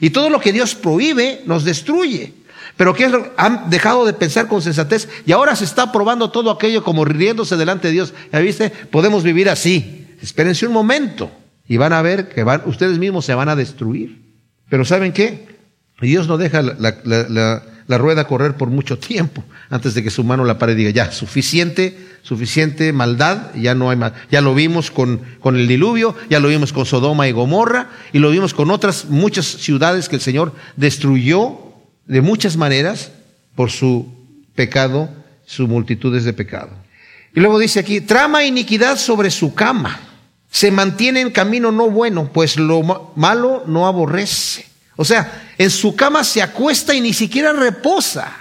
[0.00, 2.34] Y todo lo que Dios prohíbe nos destruye.
[2.76, 3.32] Pero ¿qué es lo?
[3.36, 7.56] han dejado de pensar con sensatez y ahora se está probando todo aquello como riéndose
[7.56, 8.14] delante de Dios.
[8.32, 8.70] ¿Ya viste?
[8.70, 10.16] Podemos vivir así.
[10.20, 11.30] Espérense un momento
[11.68, 14.22] y van a ver que van, ustedes mismos se van a destruir.
[14.68, 15.54] Pero ¿saben qué?
[16.00, 20.58] Dios no deja la, rueda correr por mucho tiempo antes de que su mano la
[20.58, 24.12] pare y diga, ya, suficiente, suficiente maldad, ya no hay más.
[24.30, 28.18] Ya lo vimos con, con el diluvio, ya lo vimos con Sodoma y Gomorra, y
[28.18, 31.58] lo vimos con otras muchas ciudades que el Señor destruyó
[32.06, 33.12] de muchas maneras
[33.54, 34.12] por su
[34.54, 35.10] pecado,
[35.46, 36.70] sus multitudes de pecado.
[37.34, 40.00] Y luego dice aquí, trama iniquidad sobre su cama,
[40.50, 44.66] se mantiene en camino no bueno, pues lo malo no aborrece.
[44.96, 48.32] O sea, en su cama se acuesta y ni siquiera reposa.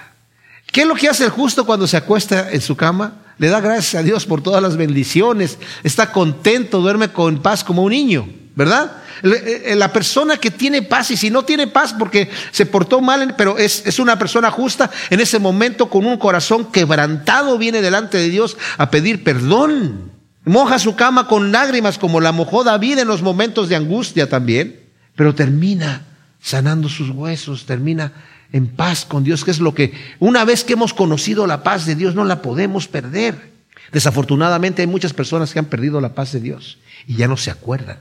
[0.71, 3.21] ¿Qué es lo que hace el justo cuando se acuesta en su cama?
[3.37, 7.83] Le da gracias a Dios por todas las bendiciones, está contento, duerme con paz como
[7.83, 8.91] un niño, ¿verdad?
[9.23, 13.01] Eh, eh, la persona que tiene paz, y si no tiene paz porque se portó
[13.01, 17.81] mal, pero es, es una persona justa, en ese momento con un corazón quebrantado viene
[17.81, 20.11] delante de Dios a pedir perdón.
[20.45, 24.79] Moja su cama con lágrimas como la mojó David en los momentos de angustia también,
[25.15, 26.01] pero termina
[26.43, 28.11] sanando sus huesos, termina
[28.51, 31.85] en paz con Dios, que es lo que una vez que hemos conocido la paz
[31.85, 33.51] de Dios no la podemos perder.
[33.91, 37.49] Desafortunadamente hay muchas personas que han perdido la paz de Dios y ya no se
[37.49, 37.99] acuerdan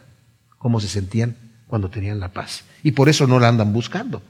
[0.58, 1.36] cómo se sentían
[1.68, 2.64] cuando tenían la paz.
[2.82, 4.22] Y por eso no la andan buscando,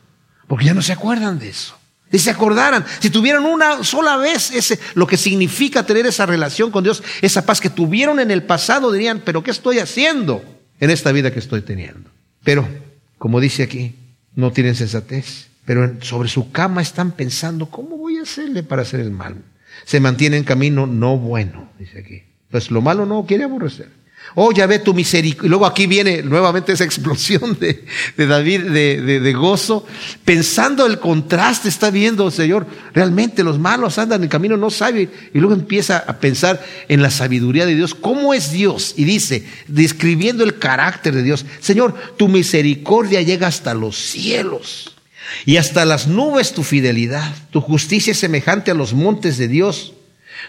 [0.46, 1.76] porque ya no se acuerdan de eso.
[2.10, 6.70] Si se acordaran, si tuvieran una sola vez ese, lo que significa tener esa relación
[6.70, 10.44] con Dios, esa paz que tuvieron en el pasado, dirían, pero ¿qué estoy haciendo
[10.78, 12.10] en esta vida que estoy teniendo?
[12.44, 12.68] Pero,
[13.16, 13.94] como dice aquí,
[14.34, 19.00] no tienen sensatez, pero sobre su cama están pensando, ¿cómo voy a hacerle para hacer
[19.00, 19.36] el mal?
[19.84, 22.22] Se mantiene en camino no bueno, dice aquí.
[22.50, 23.88] Pues lo malo no quiere aborrecer.
[24.34, 25.50] Oh, ya ve tu misericordia.
[25.50, 27.84] Luego aquí viene nuevamente esa explosión de,
[28.16, 29.86] David de, gozo.
[30.24, 35.10] Pensando el contraste, está viendo, Señor, realmente los malos andan en el camino no saben.
[35.34, 37.94] Y luego empieza a pensar en la sabiduría de Dios.
[37.94, 38.94] ¿Cómo es Dios?
[38.96, 41.44] Y dice, describiendo el carácter de Dios.
[41.60, 44.94] Señor, tu misericordia llega hasta los cielos.
[45.44, 47.34] Y hasta las nubes tu fidelidad.
[47.50, 49.92] Tu justicia es semejante a los montes de Dios.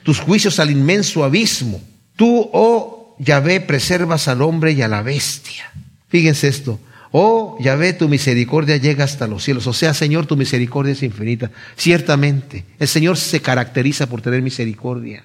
[0.03, 1.81] Tus juicios al inmenso abismo.
[2.15, 5.71] Tú, oh Yahvé, preservas al hombre y a la bestia.
[6.09, 6.79] Fíjense esto.
[7.11, 9.67] Oh, Yahvé, tu misericordia llega hasta los cielos.
[9.67, 11.51] O sea, Señor, tu misericordia es infinita.
[11.77, 15.23] Ciertamente, el Señor se caracteriza por tener misericordia.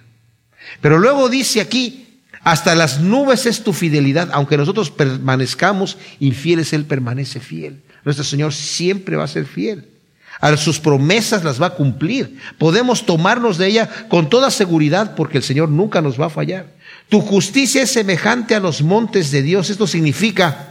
[0.82, 4.28] Pero luego dice aquí, hasta las nubes es tu fidelidad.
[4.32, 7.82] Aunque nosotros permanezcamos infieles, Él permanece fiel.
[8.04, 9.88] Nuestro Señor siempre va a ser fiel.
[10.40, 12.38] A sus promesas las va a cumplir.
[12.58, 16.77] Podemos tomarnos de ella con toda seguridad porque el Señor nunca nos va a fallar.
[17.08, 19.70] Tu justicia es semejante a los montes de Dios.
[19.70, 20.68] Esto significa,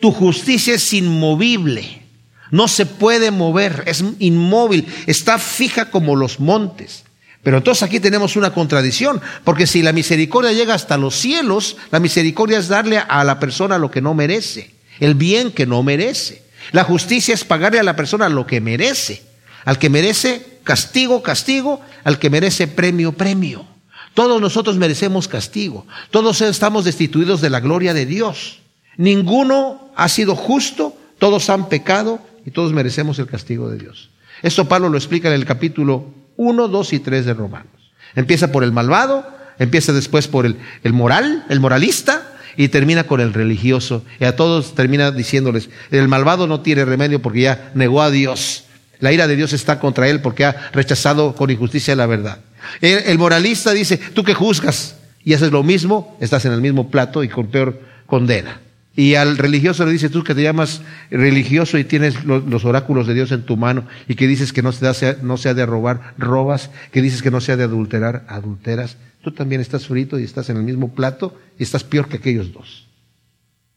[0.00, 2.02] tu justicia es inmovible.
[2.50, 7.04] No se puede mover, es inmóvil, está fija como los montes.
[7.42, 11.98] Pero entonces aquí tenemos una contradicción, porque si la misericordia llega hasta los cielos, la
[11.98, 14.70] misericordia es darle a la persona lo que no merece,
[15.00, 16.42] el bien que no merece.
[16.70, 19.22] La justicia es pagarle a la persona lo que merece.
[19.64, 23.71] Al que merece castigo, castigo, al que merece premio, premio.
[24.14, 25.86] Todos nosotros merecemos castigo.
[26.10, 28.60] Todos estamos destituidos de la gloria de Dios.
[28.96, 34.10] Ninguno ha sido justo, todos han pecado y todos merecemos el castigo de Dios.
[34.42, 36.06] Esto Pablo lo explica en el capítulo
[36.36, 37.92] 1, 2 y 3 de Romanos.
[38.14, 39.26] Empieza por el malvado,
[39.58, 44.04] empieza después por el, el moral, el moralista, y termina con el religioso.
[44.20, 48.64] Y a todos termina diciéndoles, el malvado no tiene remedio porque ya negó a Dios.
[48.98, 52.38] La ira de Dios está contra él porque ha rechazado con injusticia la verdad.
[52.80, 57.22] El, moralista dice, tú que juzgas y haces lo mismo, estás en el mismo plato
[57.22, 58.60] y con peor condena.
[58.94, 63.14] Y al religioso le dice, tú que te llamas religioso y tienes los, oráculos de
[63.14, 66.14] Dios en tu mano y que dices que no, se da, no sea de robar,
[66.18, 70.50] robas, que dices que no sea de adulterar, adulteras, tú también estás frito y estás
[70.50, 72.86] en el mismo plato y estás peor que aquellos dos.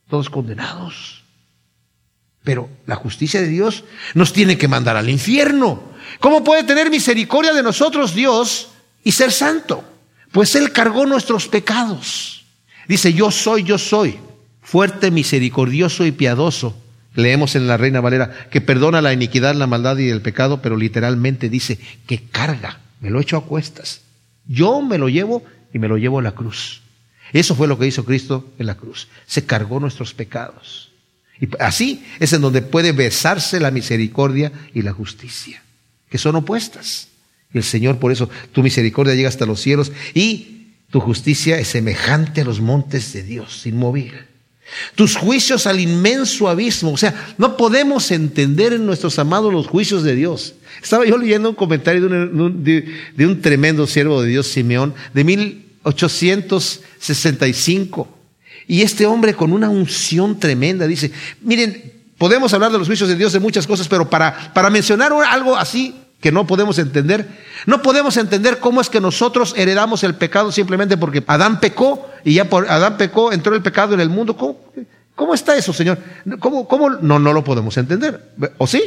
[0.09, 1.23] Todos condenados.
[2.43, 5.81] Pero la justicia de Dios nos tiene que mandar al infierno.
[6.19, 8.69] ¿Cómo puede tener misericordia de nosotros Dios
[9.05, 9.85] y ser santo?
[10.33, 12.43] Pues Él cargó nuestros pecados.
[12.89, 14.19] Dice, yo soy, yo soy,
[14.61, 16.75] fuerte, misericordioso y piadoso.
[17.13, 20.75] Leemos en la Reina Valera que perdona la iniquidad, la maldad y el pecado, pero
[20.75, 24.01] literalmente dice que carga, me lo echo a cuestas.
[24.45, 25.43] Yo me lo llevo
[25.73, 26.81] y me lo llevo a la cruz.
[27.31, 29.07] Eso fue lo que hizo Cristo en la cruz.
[29.25, 30.91] Se cargó nuestros pecados.
[31.39, 35.61] Y así es en donde puede besarse la misericordia y la justicia,
[36.09, 37.09] que son opuestas.
[37.55, 42.41] El Señor, por eso, tu misericordia llega hasta los cielos y tu justicia es semejante
[42.41, 44.11] a los montes de Dios, inmóvil.
[44.95, 46.91] Tus juicios al inmenso abismo.
[46.91, 50.55] O sea, no podemos entender en nuestros amados los juicios de Dios.
[50.83, 55.23] Estaba yo leyendo un comentario de un, de un tremendo siervo de Dios, Simeón, de
[55.23, 58.09] 1865.
[58.67, 63.15] Y este hombre con una unción tremenda dice, miren, podemos hablar de los juicios de
[63.15, 65.95] Dios de muchas cosas, pero para, para mencionar algo así
[66.25, 67.27] que no podemos entender,
[67.67, 72.33] no podemos entender cómo es que nosotros heredamos el pecado simplemente porque Adán pecó y
[72.33, 74.35] ya por Adán pecó, entró el pecado en el mundo.
[74.35, 74.59] ¿Cómo,
[75.13, 75.99] cómo está eso, Señor?
[76.39, 76.89] ¿Cómo, cómo?
[76.89, 78.31] No, no lo podemos entender.
[78.57, 78.81] ¿O sí?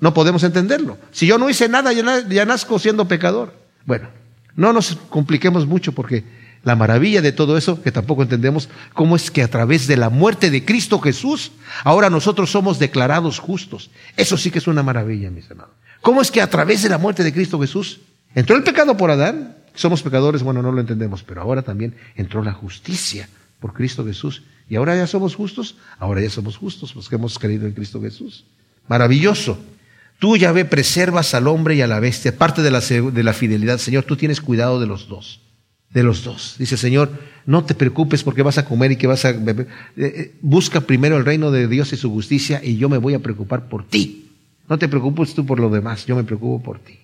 [0.00, 0.98] No podemos entenderlo.
[1.12, 3.54] Si yo no hice nada, ya, ya nazco siendo pecador.
[3.86, 4.08] Bueno,
[4.56, 6.24] no nos compliquemos mucho porque
[6.64, 10.10] la maravilla de todo eso, que tampoco entendemos, cómo es que a través de la
[10.10, 11.52] muerte de Cristo Jesús,
[11.84, 13.92] ahora nosotros somos declarados justos.
[14.16, 15.76] Eso sí que es una maravilla, mis hermanos.
[16.02, 18.00] ¿Cómo es que a través de la muerte de Cristo Jesús
[18.34, 19.56] entró el pecado por Adán?
[19.74, 23.28] Somos pecadores, bueno, no lo entendemos, pero ahora también entró la justicia
[23.60, 24.42] por Cristo Jesús.
[24.68, 28.02] Y ahora ya somos justos, ahora ya somos justos, los que hemos creído en Cristo
[28.02, 28.44] Jesús.
[28.88, 29.58] Maravilloso.
[30.18, 33.78] Tú, Yahvé, preservas al hombre y a la bestia, parte de la, de la fidelidad.
[33.78, 35.40] Señor, tú tienes cuidado de los dos
[35.92, 36.56] de los dos.
[36.58, 37.10] Dice, Señor,
[37.44, 39.66] no te preocupes porque vas a comer y que vas a beber.
[39.96, 43.14] Eh, eh, busca primero el reino de Dios y su justicia y yo me voy
[43.14, 44.31] a preocupar por ti.
[44.68, 46.98] No te preocupes tú por lo demás, yo me preocupo por ti.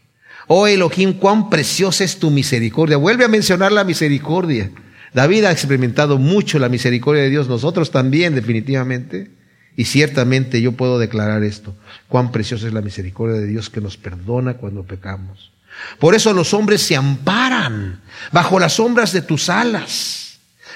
[0.46, 2.96] Oh Elohim, cuán preciosa es tu misericordia.
[2.96, 4.70] Vuelve a mencionar la misericordia.
[5.12, 9.30] David ha experimentado mucho la misericordia de Dios, nosotros también definitivamente.
[9.76, 11.76] Y ciertamente yo puedo declarar esto,
[12.08, 15.52] cuán preciosa es la misericordia de Dios que nos perdona cuando pecamos.
[16.00, 18.00] Por eso los hombres se amparan
[18.32, 20.27] bajo las sombras de tus alas.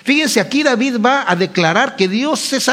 [0.05, 2.69] Fíjense, aquí David va a declarar que Dios es,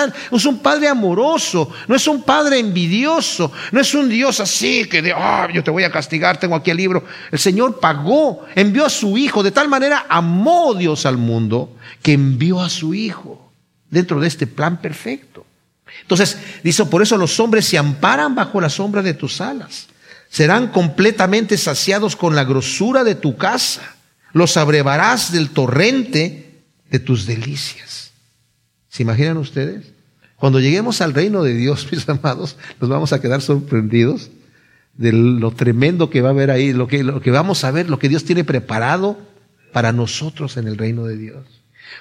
[0.46, 5.14] un padre amoroso, no es un padre envidioso, no es un Dios así que de,
[5.14, 7.04] oh, yo te voy a castigar, tengo aquí el libro.
[7.32, 12.14] El Señor pagó, envió a su Hijo, de tal manera amó Dios al mundo que
[12.14, 13.52] envió a su Hijo
[13.90, 15.46] dentro de este plan perfecto.
[16.02, 19.88] Entonces, dice, por eso los hombres se amparan bajo la sombra de tus alas
[20.30, 23.96] serán completamente saciados con la grosura de tu casa.
[24.32, 26.49] Los abrevarás del torrente
[26.90, 28.12] de tus delicias.
[28.90, 29.94] ¿Se imaginan ustedes?
[30.36, 34.32] Cuando lleguemos al reino de Dios, mis amados, nos vamos a quedar sorprendidos
[34.96, 37.90] de lo tremendo que va a haber ahí, lo que, lo que vamos a ver,
[37.90, 39.18] lo que Dios tiene preparado
[39.72, 41.46] para nosotros en el reino de Dios.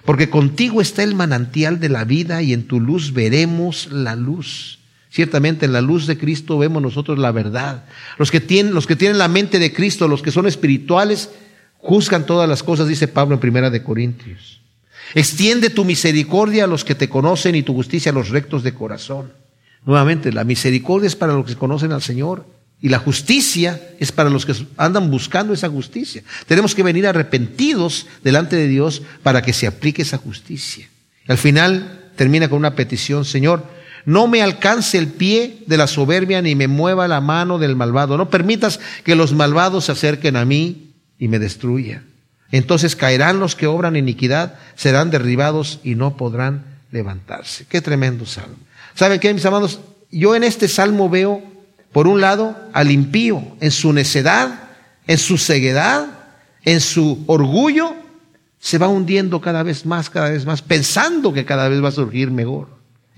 [0.04, 4.78] Porque contigo está el manantial de la vida y en tu luz veremos la luz.
[5.10, 7.84] Ciertamente en la luz de Cristo vemos nosotros la verdad.
[8.18, 11.30] Los que tienen, los que tienen la mente de Cristo, los que son espirituales,
[11.78, 14.57] juzgan todas las cosas, dice Pablo en Primera de Corintios.
[15.14, 18.74] Extiende tu misericordia a los que te conocen y tu justicia a los rectos de
[18.74, 19.32] corazón.
[19.84, 22.46] Nuevamente, la misericordia es para los que conocen al Señor
[22.80, 26.22] y la justicia es para los que andan buscando esa justicia.
[26.46, 30.88] Tenemos que venir arrepentidos delante de Dios para que se aplique esa justicia.
[31.26, 33.64] Al final termina con una petición, Señor,
[34.04, 38.16] no me alcance el pie de la soberbia ni me mueva la mano del malvado.
[38.16, 42.04] No permitas que los malvados se acerquen a mí y me destruyan.
[42.50, 47.66] Entonces caerán los que obran iniquidad, serán derribados y no podrán levantarse.
[47.68, 48.56] Qué tremendo salmo.
[48.94, 49.80] ¿Saben qué, mis amados?
[50.10, 51.42] Yo en este salmo veo,
[51.92, 54.60] por un lado, al impío en su necedad,
[55.06, 56.06] en su ceguedad,
[56.64, 57.94] en su orgullo,
[58.60, 61.92] se va hundiendo cada vez más, cada vez más, pensando que cada vez va a
[61.92, 62.68] surgir mejor.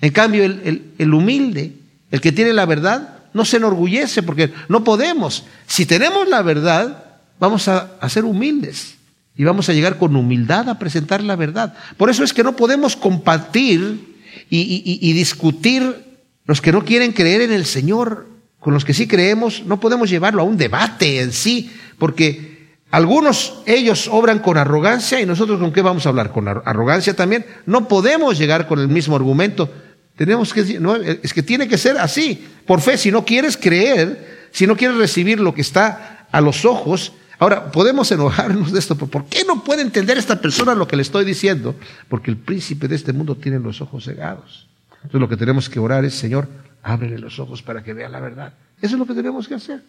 [0.01, 1.75] En cambio, el, humilde,
[2.11, 5.45] el que tiene la verdad, no se enorgullece porque no podemos.
[5.67, 7.05] Si tenemos la verdad,
[7.39, 8.97] vamos a, ser humildes.
[9.41, 11.73] Y vamos a llegar con humildad a presentar la verdad.
[11.97, 14.19] Por eso es que no podemos compartir
[14.51, 15.97] y, discutir
[16.45, 18.27] los que no quieren creer en el Señor
[18.59, 23.63] con los que sí creemos, no podemos llevarlo a un debate en sí, porque algunos,
[23.65, 27.47] ellos obran con arrogancia y nosotros con qué vamos a hablar, con arrogancia también.
[27.65, 29.73] No podemos llegar con el mismo argumento.
[30.17, 32.99] Tenemos que, no, es que tiene que ser así, por fe.
[32.99, 37.73] Si no quieres creer, si no quieres recibir lo que está a los ojos, ahora
[37.73, 41.03] podemos enojarnos de esto, pero ¿por qué no puede entender esta persona lo que le
[41.03, 41.75] estoy diciendo?
[42.09, 44.69] Porque el príncipe de este mundo tiene los ojos cegados.
[44.97, 46.47] Entonces lo que tenemos que orar es, Señor,
[46.83, 48.53] ábrele los ojos para que vea la verdad.
[48.81, 49.83] Eso es lo que tenemos que hacer.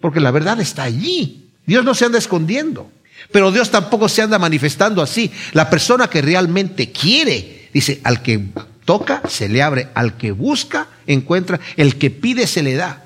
[0.00, 1.50] Porque la verdad está allí.
[1.66, 2.90] Dios no se anda escondiendo.
[3.32, 5.30] Pero Dios tampoco se anda manifestando así.
[5.52, 8.48] La persona que realmente quiere, dice, al que
[8.84, 9.88] toca, se le abre.
[9.94, 11.60] Al que busca, encuentra.
[11.76, 13.04] El que pide, se le da.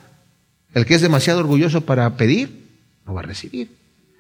[0.72, 2.64] El que es demasiado orgulloso para pedir,
[3.06, 3.70] no va a recibir.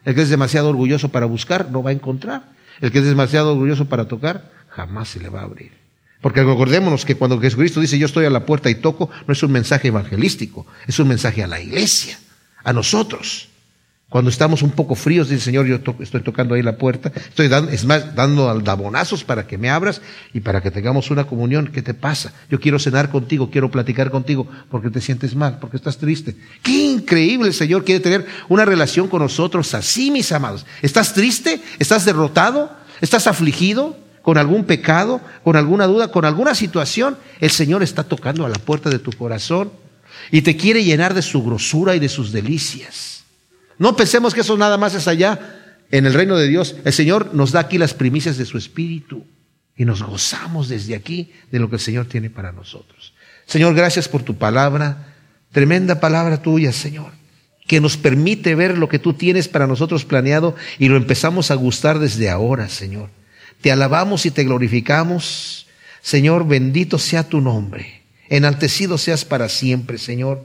[0.04, 2.52] El que es demasiado orgulloso para buscar, no va a encontrar.
[2.80, 5.72] El que es demasiado orgulloso para tocar, jamás se le va a abrir.
[6.20, 9.42] Porque recordémonos que cuando Jesucristo dice yo estoy a la puerta y toco, no es
[9.42, 12.18] un mensaje evangelístico, es un mensaje a la iglesia,
[12.62, 13.48] a nosotros.
[14.08, 17.72] Cuando estamos un poco fríos, dice Señor, yo estoy tocando ahí la puerta, estoy dando,
[17.72, 20.02] es más, dando aldabonazos para que me abras
[20.32, 21.66] y para que tengamos una comunión.
[21.72, 22.32] ¿Qué te pasa?
[22.48, 26.36] Yo quiero cenar contigo, quiero platicar contigo, porque te sientes mal, porque estás triste.
[26.62, 30.64] Qué increíble el Señor quiere tener una relación con nosotros así, mis amados.
[30.80, 31.60] ¿Estás triste?
[31.80, 32.70] ¿Estás derrotado?
[33.00, 34.04] ¿Estás afligido?
[34.22, 38.58] con algún pecado, con alguna duda, con alguna situación, el Señor está tocando a la
[38.58, 39.70] puerta de tu corazón
[40.30, 43.13] y te quiere llenar de su grosura y de sus delicias.
[43.78, 45.60] No pensemos que eso nada más es allá
[45.90, 46.76] en el reino de Dios.
[46.84, 49.24] El Señor nos da aquí las primicias de su espíritu
[49.76, 53.14] y nos gozamos desde aquí de lo que el Señor tiene para nosotros.
[53.46, 55.14] Señor, gracias por tu palabra,
[55.52, 57.12] tremenda palabra tuya, Señor,
[57.66, 61.54] que nos permite ver lo que tú tienes para nosotros planeado y lo empezamos a
[61.54, 63.10] gustar desde ahora, Señor.
[63.60, 65.66] Te alabamos y te glorificamos.
[66.02, 68.02] Señor, bendito sea tu nombre.
[68.28, 70.44] Enaltecido seas para siempre, Señor.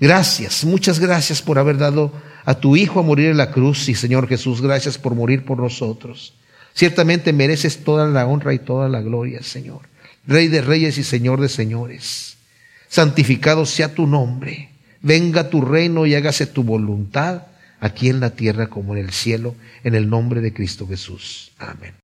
[0.00, 2.12] Gracias, muchas gracias por haber dado
[2.44, 5.58] a tu Hijo a morir en la cruz y Señor Jesús, gracias por morir por
[5.58, 6.34] nosotros.
[6.74, 9.82] Ciertamente mereces toda la honra y toda la gloria, Señor.
[10.26, 12.36] Rey de reyes y Señor de señores.
[12.88, 14.70] Santificado sea tu nombre.
[15.00, 17.42] Venga tu reino y hágase tu voluntad
[17.78, 21.52] aquí en la tierra como en el cielo, en el nombre de Cristo Jesús.
[21.58, 21.92] Amén.